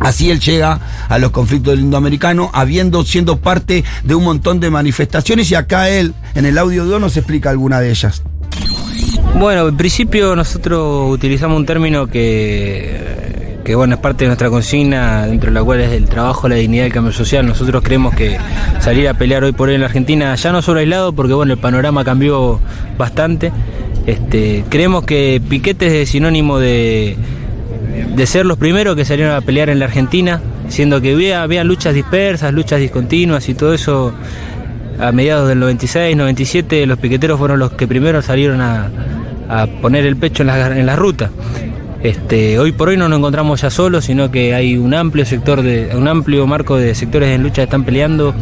Así 0.00 0.30
él 0.30 0.40
llega 0.40 0.80
a 1.08 1.18
los 1.18 1.30
conflictos 1.30 1.74
del 1.74 1.84
indoamericano, 1.84 2.50
habiendo 2.52 3.04
siendo 3.04 3.38
parte 3.38 3.84
de 4.02 4.14
un 4.14 4.24
montón 4.24 4.58
de 4.58 4.68
manifestaciones, 4.68 5.50
y 5.50 5.54
acá 5.54 5.88
él, 5.88 6.12
en 6.34 6.44
el 6.44 6.58
audio 6.58 6.84
de 6.86 6.94
hoy, 6.94 7.00
nos 7.00 7.16
explica 7.16 7.50
alguna 7.50 7.78
de 7.78 7.90
ellas. 7.90 8.22
Bueno, 9.38 9.68
en 9.68 9.76
principio 9.76 10.34
nosotros 10.34 11.12
utilizamos 11.12 11.56
un 11.56 11.66
término 11.66 12.08
que, 12.08 13.41
que 13.64 13.74
bueno, 13.74 13.94
es 13.94 14.00
parte 14.00 14.24
de 14.24 14.28
nuestra 14.28 14.50
consigna, 14.50 15.26
dentro 15.26 15.50
de 15.50 15.54
la 15.54 15.62
cual 15.62 15.80
es 15.80 15.92
el 15.92 16.08
trabajo, 16.08 16.48
la 16.48 16.56
dignidad 16.56 16.84
y 16.84 16.86
el 16.86 16.92
cambio 16.92 17.12
social. 17.12 17.46
Nosotros 17.46 17.82
creemos 17.82 18.14
que 18.14 18.36
salir 18.80 19.08
a 19.08 19.14
pelear 19.14 19.44
hoy 19.44 19.52
por 19.52 19.68
hoy 19.68 19.76
en 19.76 19.80
la 19.80 19.86
Argentina, 19.86 20.34
ya 20.34 20.52
no 20.52 20.62
solo 20.62 20.80
aislado, 20.80 21.12
porque 21.12 21.32
bueno, 21.32 21.52
el 21.52 21.58
panorama 21.58 22.04
cambió 22.04 22.60
bastante. 22.98 23.52
Este, 24.06 24.64
creemos 24.68 25.04
que 25.04 25.40
piquetes 25.48 25.92
es 25.92 26.08
sinónimo 26.08 26.58
de, 26.58 27.16
de 28.16 28.26
ser 28.26 28.46
los 28.46 28.58
primeros 28.58 28.96
que 28.96 29.04
salieron 29.04 29.34
a 29.34 29.40
pelear 29.40 29.70
en 29.70 29.78
la 29.78 29.84
Argentina, 29.84 30.40
siendo 30.68 31.00
que 31.00 31.12
había, 31.12 31.42
había 31.42 31.62
luchas 31.62 31.94
dispersas, 31.94 32.52
luchas 32.52 32.80
discontinuas 32.80 33.48
y 33.48 33.54
todo 33.54 33.74
eso 33.74 34.12
a 34.98 35.12
mediados 35.12 35.48
del 35.48 35.60
96, 35.60 36.16
97, 36.16 36.86
los 36.86 36.98
piqueteros 36.98 37.38
fueron 37.38 37.58
los 37.58 37.72
que 37.72 37.86
primero 37.86 38.22
salieron 38.22 38.60
a, 38.60 38.90
a 39.48 39.66
poner 39.66 40.06
el 40.06 40.16
pecho 40.16 40.42
en 40.42 40.50
en 40.50 40.86
la 40.86 40.96
ruta. 40.96 41.30
Este, 42.02 42.58
hoy 42.58 42.72
por 42.72 42.88
hoy 42.88 42.96
no 42.96 43.08
nos 43.08 43.18
encontramos 43.18 43.60
ya 43.60 43.70
solos, 43.70 44.04
sino 44.06 44.30
que 44.30 44.54
hay 44.54 44.76
un 44.76 44.92
amplio 44.92 45.24
sector 45.24 45.62
de, 45.62 45.90
un 45.94 46.08
amplio 46.08 46.46
marco 46.46 46.76
de 46.76 46.94
sectores 46.94 47.28
en 47.30 47.42
lucha 47.42 47.56
que 47.56 47.62
están 47.64 47.84
peleando 47.84 48.34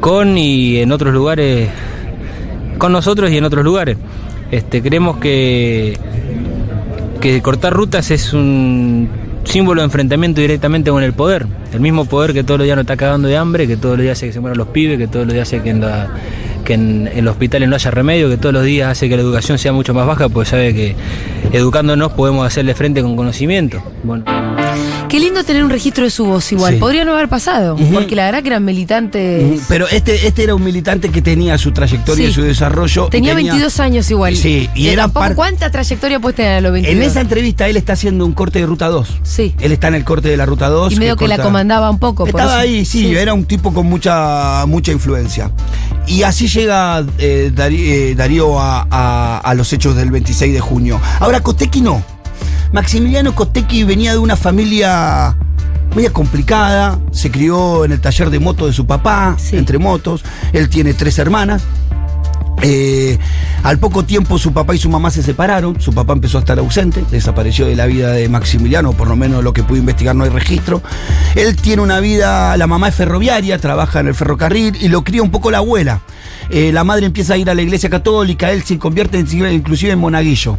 con 0.00 0.36
y 0.36 0.76
en 0.78 0.92
otros 0.92 1.14
lugares, 1.14 1.70
con 2.76 2.92
nosotros 2.92 3.30
y 3.30 3.38
en 3.38 3.44
otros 3.44 3.64
lugares. 3.64 3.96
Este, 4.50 4.82
creemos 4.82 5.16
que, 5.18 5.96
que 7.20 7.40
cortar 7.40 7.72
rutas 7.72 8.10
es 8.10 8.32
un 8.34 9.08
símbolo 9.44 9.80
de 9.80 9.86
enfrentamiento 9.86 10.42
directamente 10.42 10.90
con 10.90 11.02
el 11.02 11.14
poder. 11.14 11.46
El 11.72 11.80
mismo 11.80 12.04
poder 12.04 12.34
que 12.34 12.44
todos 12.44 12.58
los 12.58 12.66
días 12.66 12.76
nos 12.76 12.82
está 12.84 12.96
cagando 12.98 13.28
de 13.28 13.38
hambre, 13.38 13.66
que 13.66 13.76
todos 13.78 13.96
los 13.96 14.02
días 14.02 14.18
hace 14.18 14.26
que 14.26 14.32
se 14.34 14.40
mueran 14.40 14.58
los 14.58 14.68
pibes, 14.68 14.98
que 14.98 15.06
todos 15.08 15.24
los 15.26 15.32
días 15.34 15.48
hace 15.48 15.62
que 15.62 15.70
en, 15.70 15.80
la- 15.80 16.08
que 16.64 16.74
en, 16.74 17.10
los 17.24 17.32
hospitales 17.32 17.66
no 17.68 17.74
haya 17.74 17.90
remedio, 17.90 18.28
que 18.28 18.36
todos 18.36 18.52
los 18.52 18.62
días 18.64 18.90
hace 18.90 19.08
que 19.08 19.16
la 19.16 19.22
educación 19.22 19.58
sea 19.58 19.72
mucho 19.72 19.94
más 19.94 20.06
baja, 20.06 20.28
pues 20.28 20.48
sabe 20.48 20.74
que 20.74 20.94
educándonos 21.52 22.12
podemos 22.12 22.46
hacerle 22.46 22.74
frente 22.74 23.02
con 23.02 23.16
conocimiento. 23.16 23.82
Bueno. 24.02 24.47
Qué 25.08 25.20
lindo 25.20 25.42
tener 25.44 25.64
un 25.64 25.70
registro 25.70 26.04
de 26.04 26.10
su 26.10 26.24
voz 26.26 26.50
igual. 26.52 26.74
Sí. 26.74 26.80
Podría 26.80 27.04
no 27.04 27.12
haber 27.14 27.28
pasado, 27.28 27.76
porque 27.92 28.14
la 28.14 28.26
verdad 28.26 28.42
que 28.42 28.48
eran 28.48 28.64
militantes. 28.64 29.62
Pero 29.68 29.88
este, 29.88 30.26
este 30.26 30.44
era 30.44 30.54
un 30.54 30.62
militante 30.62 31.08
que 31.08 31.22
tenía 31.22 31.56
su 31.58 31.72
trayectoria 31.72 32.26
Sí. 32.26 32.30
y 32.30 32.34
su 32.34 32.42
desarrollo. 32.42 33.06
y 33.06 33.10
Tenía 33.10 33.34
22 33.34 33.80
años 33.80 34.10
igual. 34.10 34.36
Sí, 34.36 34.68
y 34.74 34.88
Eh, 34.88 34.92
era 34.92 35.08
par- 35.08 35.34
¿Cuánta 35.34 35.70
trayectoria 35.70 36.20
puedes 36.20 36.36
tener 36.36 36.52
a 36.54 36.60
los 36.60 36.72
22? 36.72 37.02
En 37.02 37.08
esa 37.10 37.20
entrevista 37.20 37.68
él 37.68 37.76
está 37.76 37.94
haciendo 37.94 38.26
un 38.26 38.32
corte 38.32 38.58
de 38.58 38.66
ruta 38.66 38.88
2. 38.88 39.08
Sí. 39.22 39.54
Él 39.60 39.72
está 39.72 39.88
en 39.88 39.94
el 39.94 40.04
corte 40.04 40.28
de 40.28 40.36
la 40.36 40.44
ruta 40.46 40.68
2. 40.68 40.92
Y 40.92 40.96
medio 40.96 41.16
que 41.16 41.26
la 41.28 41.36
corta- 41.36 41.44
comandaba 41.44 41.90
un 41.90 41.98
poco. 41.98 42.26
Estaba 42.26 42.58
ahí, 42.58 42.84
sí, 42.84 43.14
era 43.16 43.32
un 43.34 43.44
tipo 43.44 43.72
con 43.72 43.86
mucha, 43.86 44.64
mucha 44.66 44.92
influencia. 44.92 45.50
Y 46.06 46.22
así 46.22 46.48
llega 46.48 47.00
eh, 47.18 47.50
eh, 47.56 48.14
Darío 48.16 48.58
a, 48.60 48.86
a- 48.90 49.38
a 49.38 49.54
los 49.54 49.72
hechos 49.72 49.94
del 49.96 50.10
26 50.10 50.52
de 50.54 50.60
junio. 50.60 51.00
Ahora, 51.20 51.40
Costecchi 51.40 51.80
no. 51.80 52.02
Maximiliano 52.72 53.34
Costecchi 53.34 53.84
venía 53.84 54.12
de 54.12 54.18
una 54.18 54.36
familia 54.36 55.36
media 55.94 56.12
complicada, 56.12 56.98
se 57.12 57.30
crió 57.30 57.84
en 57.84 57.92
el 57.92 58.00
taller 58.00 58.30
de 58.30 58.38
moto 58.38 58.66
de 58.66 58.72
su 58.72 58.86
papá, 58.86 59.36
entre 59.52 59.78
motos. 59.78 60.22
Él 60.52 60.68
tiene 60.68 60.94
tres 60.94 61.18
hermanas. 61.18 61.62
Eh, 62.60 63.16
al 63.62 63.78
poco 63.78 64.04
tiempo 64.04 64.36
su 64.36 64.52
papá 64.52 64.74
y 64.74 64.78
su 64.78 64.88
mamá 64.90 65.10
se 65.12 65.22
separaron, 65.22 65.80
su 65.80 65.92
papá 65.92 66.12
empezó 66.12 66.38
a 66.38 66.40
estar 66.40 66.58
ausente, 66.58 67.04
desapareció 67.08 67.66
de 67.66 67.76
la 67.76 67.86
vida 67.86 68.10
de 68.10 68.28
Maximiliano, 68.28 68.92
por 68.94 69.06
lo 69.06 69.14
menos 69.14 69.44
lo 69.44 69.52
que 69.52 69.62
pude 69.62 69.78
investigar 69.78 70.16
no 70.16 70.24
hay 70.24 70.30
registro. 70.30 70.82
Él 71.36 71.54
tiene 71.56 71.82
una 71.82 72.00
vida, 72.00 72.56
la 72.56 72.66
mamá 72.66 72.88
es 72.88 72.96
ferroviaria, 72.96 73.58
trabaja 73.58 74.00
en 74.00 74.08
el 74.08 74.14
ferrocarril 74.14 74.76
y 74.80 74.88
lo 74.88 75.04
cría 75.04 75.22
un 75.22 75.30
poco 75.30 75.52
la 75.52 75.58
abuela. 75.58 76.00
Eh, 76.50 76.72
la 76.72 76.82
madre 76.82 77.06
empieza 77.06 77.34
a 77.34 77.36
ir 77.36 77.48
a 77.48 77.54
la 77.54 77.62
iglesia 77.62 77.88
católica, 77.90 78.50
él 78.50 78.64
se 78.64 78.76
convierte 78.76 79.18
en- 79.20 79.52
inclusive 79.52 79.92
en 79.92 80.00
monaguillo. 80.00 80.58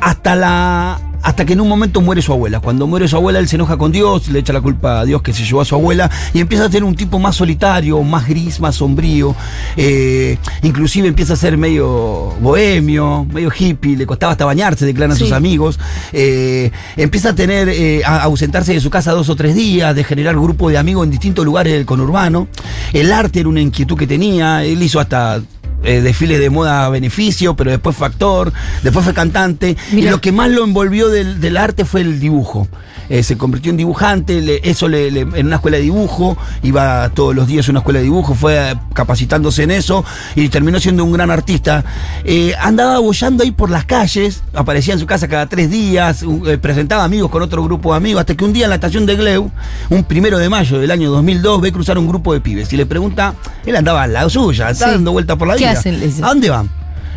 Hasta 0.00 0.34
la 0.34 1.00
hasta 1.22 1.44
que 1.44 1.52
en 1.52 1.60
un 1.60 1.68
momento 1.68 2.00
muere 2.00 2.22
su 2.22 2.32
abuela. 2.32 2.60
Cuando 2.60 2.86
muere 2.86 3.06
su 3.08 3.16
abuela, 3.16 3.38
él 3.38 3.48
se 3.48 3.56
enoja 3.56 3.76
con 3.76 3.92
Dios, 3.92 4.28
le 4.28 4.38
echa 4.38 4.52
la 4.52 4.60
culpa 4.60 5.00
a 5.00 5.04
Dios 5.04 5.22
que 5.22 5.32
se 5.32 5.44
llevó 5.44 5.60
a 5.60 5.64
su 5.64 5.74
abuela 5.74 6.10
y 6.32 6.40
empieza 6.40 6.64
a 6.64 6.70
ser 6.70 6.84
un 6.84 6.94
tipo 6.94 7.18
más 7.18 7.36
solitario, 7.36 8.02
más 8.02 8.26
gris, 8.28 8.60
más 8.60 8.76
sombrío. 8.76 9.34
Eh, 9.76 10.38
inclusive 10.62 11.08
empieza 11.08 11.34
a 11.34 11.36
ser 11.36 11.56
medio 11.56 12.34
bohemio, 12.40 13.26
medio 13.32 13.50
hippie, 13.56 13.96
le 13.96 14.06
costaba 14.06 14.32
hasta 14.32 14.44
bañarse, 14.44 14.86
declaran 14.86 15.16
Sí. 15.16 15.24
sus 15.24 15.32
amigos. 15.32 15.78
Eh, 16.12 16.70
empieza 16.96 17.30
a 17.30 17.34
tener, 17.34 17.68
eh, 17.68 18.02
a 18.04 18.22
ausentarse 18.22 18.72
de 18.72 18.80
su 18.80 18.90
casa 18.90 19.12
dos 19.12 19.28
o 19.28 19.36
tres 19.36 19.54
días, 19.54 19.94
de 19.94 20.04
generar 20.04 20.34
grupos 20.36 20.72
de 20.72 20.78
amigos 20.78 21.04
en 21.04 21.10
distintos 21.10 21.44
lugares 21.44 21.72
del 21.72 21.84
conurbano. 21.86 22.48
El 22.92 23.12
arte 23.12 23.40
era 23.40 23.48
una 23.48 23.60
inquietud 23.60 23.96
que 23.96 24.06
tenía, 24.06 24.64
él 24.64 24.82
hizo 24.82 25.00
hasta 25.00 25.40
eh, 25.82 26.00
desfiles 26.00 26.38
de 26.40 26.50
moda 26.50 26.86
a 26.86 26.88
beneficio, 26.90 27.54
pero 27.56 27.70
después 27.70 27.96
fue 27.96 28.06
actor, 28.06 28.52
después 28.82 29.04
fue 29.04 29.14
cantante. 29.14 29.76
Y 29.92 30.02
lo 30.02 30.20
que 30.20 30.32
más 30.32 30.50
lo 30.50 30.64
envolvió 30.64 31.08
del, 31.08 31.40
del 31.40 31.56
arte 31.56 31.84
fue 31.84 32.00
el 32.02 32.20
dibujo. 32.20 32.68
Eh, 33.08 33.24
se 33.24 33.36
convirtió 33.36 33.70
en 33.70 33.76
dibujante, 33.76 34.40
le- 34.40 34.60
eso 34.62 34.86
le- 34.88 35.10
le- 35.10 35.22
en 35.22 35.46
una 35.46 35.56
escuela 35.56 35.78
de 35.78 35.82
dibujo, 35.82 36.36
iba 36.62 37.08
todos 37.12 37.34
los 37.34 37.48
días 37.48 37.66
a 37.66 37.72
una 37.72 37.80
escuela 37.80 37.98
de 37.98 38.04
dibujo, 38.04 38.34
fue 38.36 38.76
capacitándose 38.94 39.64
en 39.64 39.72
eso 39.72 40.04
y 40.36 40.48
terminó 40.48 40.78
siendo 40.78 41.04
un 41.04 41.12
gran 41.12 41.28
artista. 41.30 41.84
Eh, 42.24 42.54
andaba 42.60 43.00
bollando 43.00 43.42
ahí 43.42 43.50
por 43.50 43.68
las 43.68 43.84
calles, 43.84 44.42
aparecía 44.54 44.94
en 44.94 45.00
su 45.00 45.06
casa 45.06 45.26
cada 45.26 45.46
tres 45.48 45.70
días, 45.70 46.24
presentaba 46.60 47.02
amigos 47.02 47.30
con 47.32 47.42
otro 47.42 47.64
grupo 47.64 47.90
de 47.90 47.96
amigos, 47.96 48.20
hasta 48.20 48.36
que 48.36 48.44
un 48.44 48.52
día 48.52 48.64
en 48.66 48.70
la 48.70 48.76
estación 48.76 49.06
de 49.06 49.16
Gleu, 49.16 49.50
un 49.88 50.04
primero 50.04 50.38
de 50.38 50.48
mayo 50.48 50.78
del 50.78 50.92
año 50.92 51.10
2002, 51.10 51.60
ve 51.62 51.72
cruzar 51.72 51.98
un 51.98 52.06
grupo 52.06 52.32
de 52.32 52.40
pibes 52.40 52.72
y 52.72 52.76
le 52.76 52.86
pregunta, 52.86 53.34
él 53.66 53.74
andaba 53.74 54.04
al 54.04 54.12
lado 54.12 54.30
suya, 54.30 54.70
estaba 54.70 54.92
Sí. 54.92 54.96
dando 54.98 55.10
vueltas 55.10 55.36
por 55.36 55.48
la 55.48 55.54
¿Qué 55.54 55.64
vida. 55.64 55.69
Hacen? 55.70 56.24
¿A 56.24 56.28
dónde 56.28 56.50
van? 56.50 56.68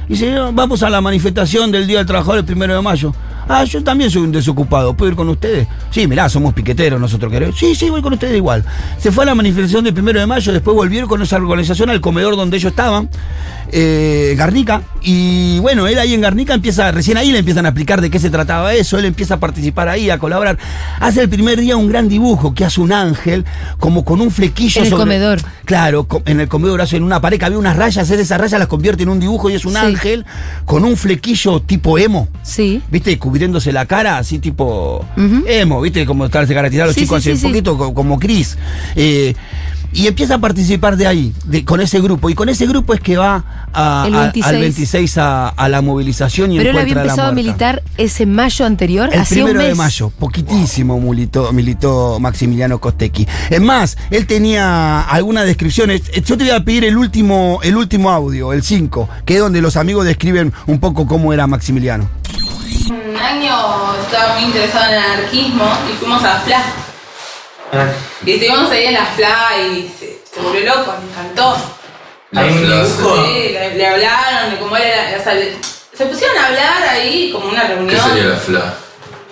Y 0.07 0.13
dice, 0.13 0.31
"No, 0.31 0.51
vamos 0.53 0.83
a 0.83 0.89
la 0.89 1.01
manifestación 1.01 1.71
del 1.71 1.87
Día 1.87 1.99
del 1.99 2.07
Trabajador 2.07 2.39
el 2.39 2.45
primero 2.45 2.75
de 2.75 2.81
mayo. 2.81 3.13
Ah, 3.47 3.63
yo 3.65 3.83
también 3.83 4.09
soy 4.09 4.21
un 4.23 4.31
desocupado, 4.31 4.93
¿puedo 4.95 5.11
ir 5.11 5.15
con 5.17 5.27
ustedes? 5.29 5.67
Sí, 5.91 6.07
mirá, 6.07 6.29
somos 6.29 6.53
piqueteros 6.53 6.99
nosotros 6.99 7.31
queremos. 7.31 7.57
Sí, 7.57 7.75
sí, 7.75 7.89
voy 7.89 8.01
con 8.01 8.13
ustedes 8.13 8.35
igual. 8.37 8.63
Se 8.97 9.11
fue 9.11 9.23
a 9.23 9.27
la 9.27 9.35
manifestación 9.35 9.83
del 9.83 9.93
primero 9.93 10.19
de 10.19 10.25
mayo, 10.27 10.51
después 10.53 10.75
volvieron 10.75 11.09
con 11.09 11.21
esa 11.21 11.37
organización 11.37 11.89
al 11.89 12.01
comedor 12.01 12.35
donde 12.35 12.57
ellos 12.57 12.71
estaban, 12.71 13.09
eh, 13.71 14.35
Garnica, 14.37 14.83
y 15.01 15.59
bueno, 15.59 15.87
él 15.87 15.97
ahí 15.99 16.13
en 16.13 16.21
Garnica 16.21 16.53
empieza, 16.53 16.91
recién 16.91 17.17
ahí 17.17 17.31
le 17.31 17.39
empiezan 17.39 17.65
a 17.65 17.69
explicar 17.69 18.01
de 18.01 18.09
qué 18.09 18.19
se 18.19 18.29
trataba 18.29 18.73
eso, 18.73 18.97
él 18.97 19.05
empieza 19.05 19.35
a 19.35 19.39
participar 19.39 19.89
ahí, 19.89 20.09
a 20.09 20.17
colaborar. 20.19 20.57
Hace 20.99 21.21
el 21.21 21.29
primer 21.29 21.59
día 21.59 21.75
un 21.75 21.89
gran 21.89 22.07
dibujo 22.07 22.53
que 22.53 22.65
hace 22.65 22.81
un 22.81 22.91
ángel, 22.93 23.45
como 23.79 24.05
con 24.05 24.21
un 24.21 24.31
flequillo 24.31 24.79
En 24.79 24.85
el 24.85 24.89
sobre- 24.91 25.03
comedor. 25.03 25.39
Claro, 25.65 26.07
en 26.25 26.39
el 26.39 26.47
comedor 26.47 26.81
hace 26.81 26.97
en 26.97 27.03
una 27.03 27.19
pared 27.21 27.39
que 27.39 27.45
había 27.45 27.57
unas 27.57 27.75
rayas, 27.75 28.09
él 28.09 28.19
esas 28.19 28.39
rayas 28.39 28.59
las 28.59 28.67
convierte 28.67 29.03
en 29.03 29.09
un 29.09 29.19
dibujo 29.19 29.49
y 29.49 29.53
es 29.55 29.65
un 29.65 29.73
Sí. 29.73 29.79
ángel 29.79 30.25
con 30.65 30.83
un 30.85 30.95
flequillo 30.97 31.61
tipo 31.61 31.97
emo. 31.97 32.27
Sí. 32.43 32.81
¿Viste? 32.91 33.17
Cubriéndose 33.33 33.71
la 33.71 33.87
cara, 33.87 34.19
así 34.19 34.37
tipo 34.37 35.03
Ujú. 35.17 35.43
emo, 35.47 35.81
¿viste? 35.81 36.05
Como 36.05 36.25
se 36.25 36.29
caracterizaban 36.31 36.85
los 36.89 36.93
Sí, 36.93 37.01
chicos 37.01 37.23
sí, 37.23 37.31
hace 37.31 37.39
sí, 37.39 37.45
un 37.47 37.51
poquito, 37.51 37.75
co- 37.79 37.91
como 37.95 38.19
Chris. 38.19 38.55
Eh, 38.95 39.33
Y 39.95 40.07
empieza 40.07 40.33
a 40.33 40.39
participar 40.39 40.97
de 40.97 41.05
ahí, 41.05 41.31
de, 41.45 41.63
con 41.63 41.79
ese 41.79 42.01
grupo. 42.01 42.27
Y 42.27 42.33
con 42.33 42.49
ese 42.49 42.65
grupo 42.65 42.95
es 42.95 42.99
que 42.99 43.15
va 43.15 43.67
a- 43.71 44.05
El 44.07 44.15
a- 44.15 44.21
26. 44.21 44.45
al 44.55 44.59
26 44.61 45.17
a, 45.19 45.49
a 45.49 45.69
la 45.69 45.81
movilización 45.83 46.51
y 46.51 46.57
Pero 46.57 46.71
él 46.71 46.77
había 46.77 46.93
encuentra 46.93 47.01
a 47.01 47.05
la 47.05 47.11
empezado 47.11 47.29
a 47.29 47.31
muerta. 47.31 47.47
militar 47.51 47.83
ese 47.99 48.25
mayo 48.25 48.65
anterior, 48.65 49.09
El 49.13 49.19
hacía 49.19 49.43
un 49.43 49.49
primero 49.51 49.61
de 49.61 49.69
mes. 49.69 49.77
mayo, 49.77 50.09
poquitísimo 50.17 50.99
militó, 50.99 51.53
militó 51.53 52.19
Maximiliano 52.19 52.79
Costecchi. 52.79 53.27
Es 53.51 53.61
más, 53.61 53.95
él 54.09 54.25
tenía 54.25 55.01
algunas 55.01 55.45
descripciones. 55.45 56.01
Yo 56.25 56.37
te 56.39 56.43
voy 56.45 56.53
a 56.53 56.63
pedir 56.65 56.85
el 56.85 56.97
último, 56.97 57.59
el 57.61 57.77
último 57.77 58.09
audio, 58.09 58.51
el 58.51 58.63
5, 58.63 59.07
que 59.25 59.35
es 59.35 59.39
donde 59.41 59.61
los 59.61 59.77
amigos 59.77 60.05
describen 60.07 60.53
un 60.65 60.79
poco 60.79 61.05
cómo 61.05 61.33
era 61.33 61.45
Maximiliano. 61.45 62.09
Un 62.89 63.15
año 63.17 63.95
estaba 64.01 64.33
muy 64.33 64.43
interesado 64.43 64.85
en 64.85 64.91
el 64.93 64.99
anarquismo 65.03 65.77
y 65.89 65.97
fuimos 65.97 66.23
a 66.23 66.27
la 66.33 66.39
FLA. 66.41 66.63
Y 68.25 68.31
estuvimos 68.33 68.71
ahí 68.71 68.85
en 68.85 68.93
la 68.93 69.05
FLA 69.05 69.57
y 69.57 69.95
se, 69.99 70.21
se 70.33 70.39
volvió 70.41 70.65
loco, 70.75 70.93
le 70.99 71.09
encantó. 71.11 71.57
Un 72.31 72.61
dibujo. 72.95 73.25
Sí, 73.25 73.49
le, 73.53 73.75
le 73.75 73.87
hablaron 73.87 74.51
de 74.51 74.57
cómo 74.59 74.75
era, 74.75 75.17
o 75.19 75.23
sea, 75.23 75.33
le- 75.35 75.55
se 75.95 76.05
pusieron 76.07 76.37
a 76.37 76.47
hablar 76.47 76.83
ahí 76.89 77.31
como 77.31 77.47
una 77.49 77.63
reunión. 77.63 77.89
¿Qué 77.95 78.09
sería 78.09 78.23
la 78.25 78.37
FLA? 78.37 78.73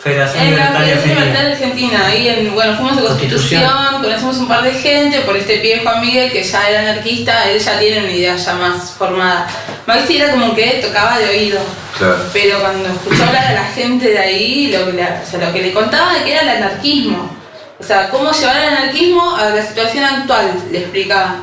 Federación 0.02 0.44
En 0.44 0.58
la 0.58 0.68
Federación 0.68 0.90
Argentina. 0.90 1.20
Libertaria 1.20 1.52
Argentina, 1.52 2.08
ahí 2.08 2.28
en, 2.28 2.56
bueno, 2.56 2.76
fuimos 2.76 2.98
a 2.98 3.02
Constitución, 3.02 3.62
Constitución. 3.62 4.02
conocemos 4.02 4.38
un 4.38 4.48
par 4.48 4.64
de 4.64 4.74
gente 4.74 5.20
por 5.22 5.38
este 5.38 5.60
pibe 5.60 5.82
Juan 5.84 6.02
Miguel 6.02 6.32
que 6.32 6.44
ya 6.44 6.70
era 6.70 6.80
anarquista, 6.80 7.50
él 7.52 7.60
ya 7.60 7.80
tiene 7.80 8.00
una 8.00 8.12
idea 8.12 8.36
ya 8.36 8.54
más 8.56 8.92
formada. 8.92 9.48
Maxi 9.86 10.18
era 10.18 10.32
como 10.32 10.56
que 10.56 10.82
tocaba 10.84 11.20
de 11.20 11.30
oído. 11.30 11.60
Claro. 12.00 12.18
Pero 12.34 12.60
cuando 12.62 12.90
escuchó 12.90 13.24
hablar 13.26 13.46
a 13.46 13.54
la 13.54 13.66
gente 13.66 14.10
de 14.10 14.18
ahí, 14.18 14.72
lo 14.72 14.88
que 14.88 14.94
le, 14.94 15.04
o 15.04 15.26
sea, 15.30 15.40
lo 15.40 15.54
que 15.54 15.62
le 15.62 15.72
contaba 15.72 16.14
de 16.14 16.24
que 16.24 16.34
era 16.34 16.42
el 16.42 16.50
anarquismo. 16.50 17.30
O 17.80 17.84
sea, 17.84 18.10
cómo 18.10 18.32
llevar 18.32 18.58
el 18.58 18.76
anarquismo 18.76 19.36
a 19.36 19.50
la 19.50 19.64
situación 19.64 20.04
actual, 20.04 20.52
le 20.72 20.80
explicaba. 20.80 21.36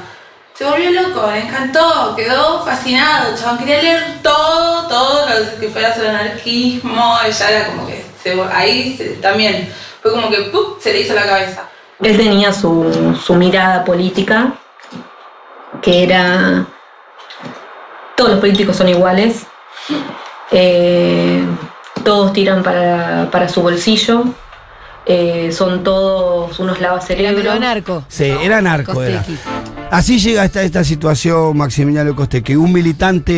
Se 0.55 0.65
volvió 0.65 0.91
loco, 0.91 1.31
le 1.31 1.43
encantó, 1.43 2.17
quedó 2.17 2.65
fascinado, 2.65 3.37
chabón 3.37 3.59
quería 3.59 3.83
leer 3.83 4.05
todo, 4.21 4.89
todo 4.89 5.29
lo 5.29 5.61
que 5.61 5.69
fuera 5.69 5.95
sobre 5.95 6.09
el 6.09 6.17
anarquismo, 6.17 7.17
ya 7.31 7.51
era 7.51 7.67
como 7.69 7.87
que 7.87 8.08
se- 8.35 8.55
ahí 8.55 9.19
también 9.21 9.73
fue 10.03 10.11
como 10.13 10.31
que 10.31 10.51
se 10.81 10.93
le 10.93 11.01
hizo 11.01 11.15
la 11.15 11.27
cabeza. 11.27 11.69
Él 12.03 12.17
tenía 12.17 12.53
su, 12.53 13.19
su 13.25 13.35
mirada 13.35 13.85
política, 13.85 14.53
que 15.83 16.05
era 16.05 16.65
todos 18.17 18.31
los 18.31 18.41
políticos 18.41 18.77
son 18.77 18.89
iguales, 18.89 19.47
eh, 20.51 21.43
todos 22.05 22.33
tiran 22.33 22.63
para, 22.63 23.29
para 23.31 23.49
su 23.49 23.63
bolsillo, 23.63 24.25
eh, 25.09 25.51
son 25.53 25.83
todos 25.83 26.59
unos 26.61 26.79
Era 26.79 26.89
lavacerebros. 26.89 27.41
pero 27.41 27.53
anarco. 27.53 28.05
Sí, 28.09 28.25
era 28.25 28.61
narco. 28.61 29.03
Era. 29.03 29.25
Así 29.91 30.19
llega 30.19 30.45
esta, 30.45 30.63
esta 30.63 30.85
situación 30.85 31.57
Maximiliano 31.57 32.15
Costecchi, 32.15 32.57
un 32.57 32.75
militante 32.75 33.33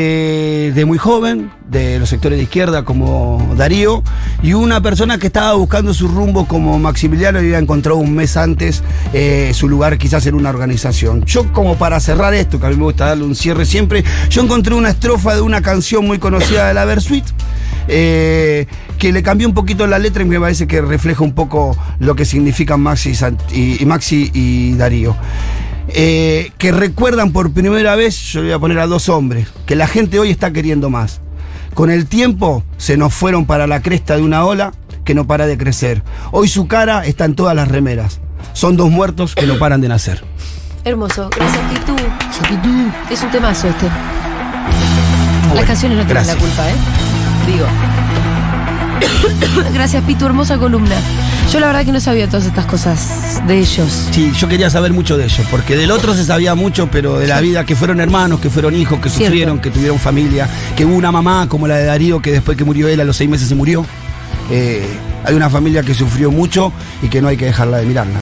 de 0.74 0.84
muy 0.84 0.98
joven, 0.98 1.52
de 1.68 2.00
los 2.00 2.08
sectores 2.08 2.38
de 2.38 2.42
izquierda 2.42 2.84
como 2.84 3.54
Darío, 3.56 4.02
y 4.42 4.54
una 4.54 4.80
persona 4.80 5.18
que 5.18 5.28
estaba 5.28 5.54
buscando 5.54 5.94
su 5.94 6.08
rumbo 6.08 6.48
como 6.48 6.76
Maximiliano 6.80 7.40
y 7.40 7.44
había 7.44 7.58
encontrado 7.58 7.98
un 7.98 8.16
mes 8.16 8.36
antes 8.36 8.82
eh, 9.12 9.52
su 9.54 9.68
lugar 9.68 9.96
quizás 9.96 10.26
en 10.26 10.34
una 10.34 10.50
organización. 10.50 11.24
Yo 11.24 11.52
como 11.52 11.76
para 11.76 12.00
cerrar 12.00 12.34
esto, 12.34 12.58
que 12.58 12.66
a 12.66 12.70
mí 12.70 12.76
me 12.76 12.82
gusta 12.82 13.06
darle 13.06 13.22
un 13.22 13.36
cierre 13.36 13.64
siempre, 13.64 14.02
yo 14.28 14.42
encontré 14.42 14.74
una 14.74 14.90
estrofa 14.90 15.36
de 15.36 15.42
una 15.42 15.62
canción 15.62 16.04
muy 16.04 16.18
conocida 16.18 16.66
de 16.66 16.74
la 16.74 16.84
Versuit, 16.84 17.26
eh, 17.90 18.66
que 18.98 19.12
le 19.12 19.22
cambió 19.22 19.48
un 19.48 19.54
poquito 19.54 19.86
la 19.86 19.98
letra 19.98 20.22
y 20.22 20.26
me 20.26 20.38
parece 20.38 20.66
que 20.66 20.80
refleja 20.80 21.24
un 21.24 21.34
poco 21.34 21.76
lo 21.98 22.14
que 22.14 22.24
significan 22.24 22.80
Maxi 22.80 23.12
y, 23.52 23.84
Maxi 23.84 24.30
y 24.32 24.74
Darío. 24.74 25.16
Eh, 25.88 26.52
que 26.56 26.70
recuerdan 26.70 27.32
por 27.32 27.52
primera 27.52 27.96
vez, 27.96 28.16
yo 28.32 28.40
le 28.40 28.46
voy 28.46 28.54
a 28.54 28.58
poner 28.60 28.78
a 28.78 28.86
dos 28.86 29.08
hombres, 29.08 29.48
que 29.66 29.74
la 29.74 29.88
gente 29.88 30.20
hoy 30.20 30.30
está 30.30 30.52
queriendo 30.52 30.88
más. 30.88 31.20
Con 31.74 31.90
el 31.90 32.06
tiempo 32.06 32.62
se 32.76 32.96
nos 32.96 33.12
fueron 33.12 33.46
para 33.46 33.66
la 33.66 33.82
cresta 33.82 34.16
de 34.16 34.22
una 34.22 34.44
ola 34.44 34.72
que 35.04 35.14
no 35.14 35.26
para 35.26 35.46
de 35.46 35.58
crecer. 35.58 36.02
Hoy 36.30 36.48
su 36.48 36.68
cara 36.68 37.04
está 37.04 37.24
en 37.24 37.34
todas 37.34 37.56
las 37.56 37.68
remeras. 37.68 38.20
Son 38.52 38.76
dos 38.76 38.90
muertos 38.90 39.34
que 39.34 39.46
no 39.46 39.58
paran 39.58 39.80
de 39.80 39.88
nacer. 39.88 40.24
Hermoso. 40.84 41.28
Gracias, 41.36 41.62
Pitu. 41.72 41.96
Es 43.10 43.22
un 43.22 43.30
temazo 43.30 43.68
este. 43.68 43.86
Las 45.54 45.64
canciones 45.64 45.98
no 45.98 46.06
tienen 46.06 46.24
gracias. 46.24 46.36
la 46.36 46.40
culpa, 46.40 46.70
¿eh? 46.70 46.99
Digo. 47.52 47.66
Gracias, 49.74 50.02
Pitu. 50.04 50.26
Hermosa 50.26 50.58
columna. 50.58 50.94
Yo 51.52 51.58
la 51.58 51.66
verdad 51.66 51.84
que 51.84 51.90
no 51.92 52.00
sabía 52.00 52.28
todas 52.28 52.46
estas 52.46 52.64
cosas 52.66 53.42
de 53.46 53.58
ellos. 53.58 54.08
Sí, 54.12 54.30
yo 54.38 54.46
quería 54.46 54.70
saber 54.70 54.92
mucho 54.92 55.16
de 55.16 55.24
ellos, 55.24 55.44
porque 55.50 55.76
del 55.76 55.90
otro 55.90 56.14
se 56.14 56.24
sabía 56.24 56.54
mucho, 56.54 56.88
pero 56.92 57.18
de 57.18 57.26
la 57.26 57.40
vida, 57.40 57.64
que 57.64 57.74
fueron 57.74 58.00
hermanos, 58.00 58.38
que 58.40 58.50
fueron 58.50 58.76
hijos, 58.76 59.00
que 59.00 59.08
Cierto. 59.08 59.26
sufrieron, 59.26 59.58
que 59.58 59.70
tuvieron 59.70 59.98
familia, 59.98 60.48
que 60.76 60.84
hubo 60.84 60.94
una 60.94 61.10
mamá 61.10 61.48
como 61.48 61.66
la 61.66 61.76
de 61.76 61.86
Darío, 61.86 62.22
que 62.22 62.30
después 62.30 62.56
que 62.56 62.64
murió 62.64 62.86
él 62.88 63.00
a 63.00 63.04
los 63.04 63.16
seis 63.16 63.28
meses 63.28 63.48
se 63.48 63.54
murió. 63.56 63.84
Eh, 64.50 64.86
hay 65.24 65.34
una 65.34 65.50
familia 65.50 65.82
que 65.82 65.94
sufrió 65.94 66.30
mucho 66.30 66.72
y 67.02 67.08
que 67.08 67.20
no 67.20 67.28
hay 67.28 67.36
que 67.36 67.46
dejarla 67.46 67.78
de 67.78 67.86
mirarla. 67.86 68.18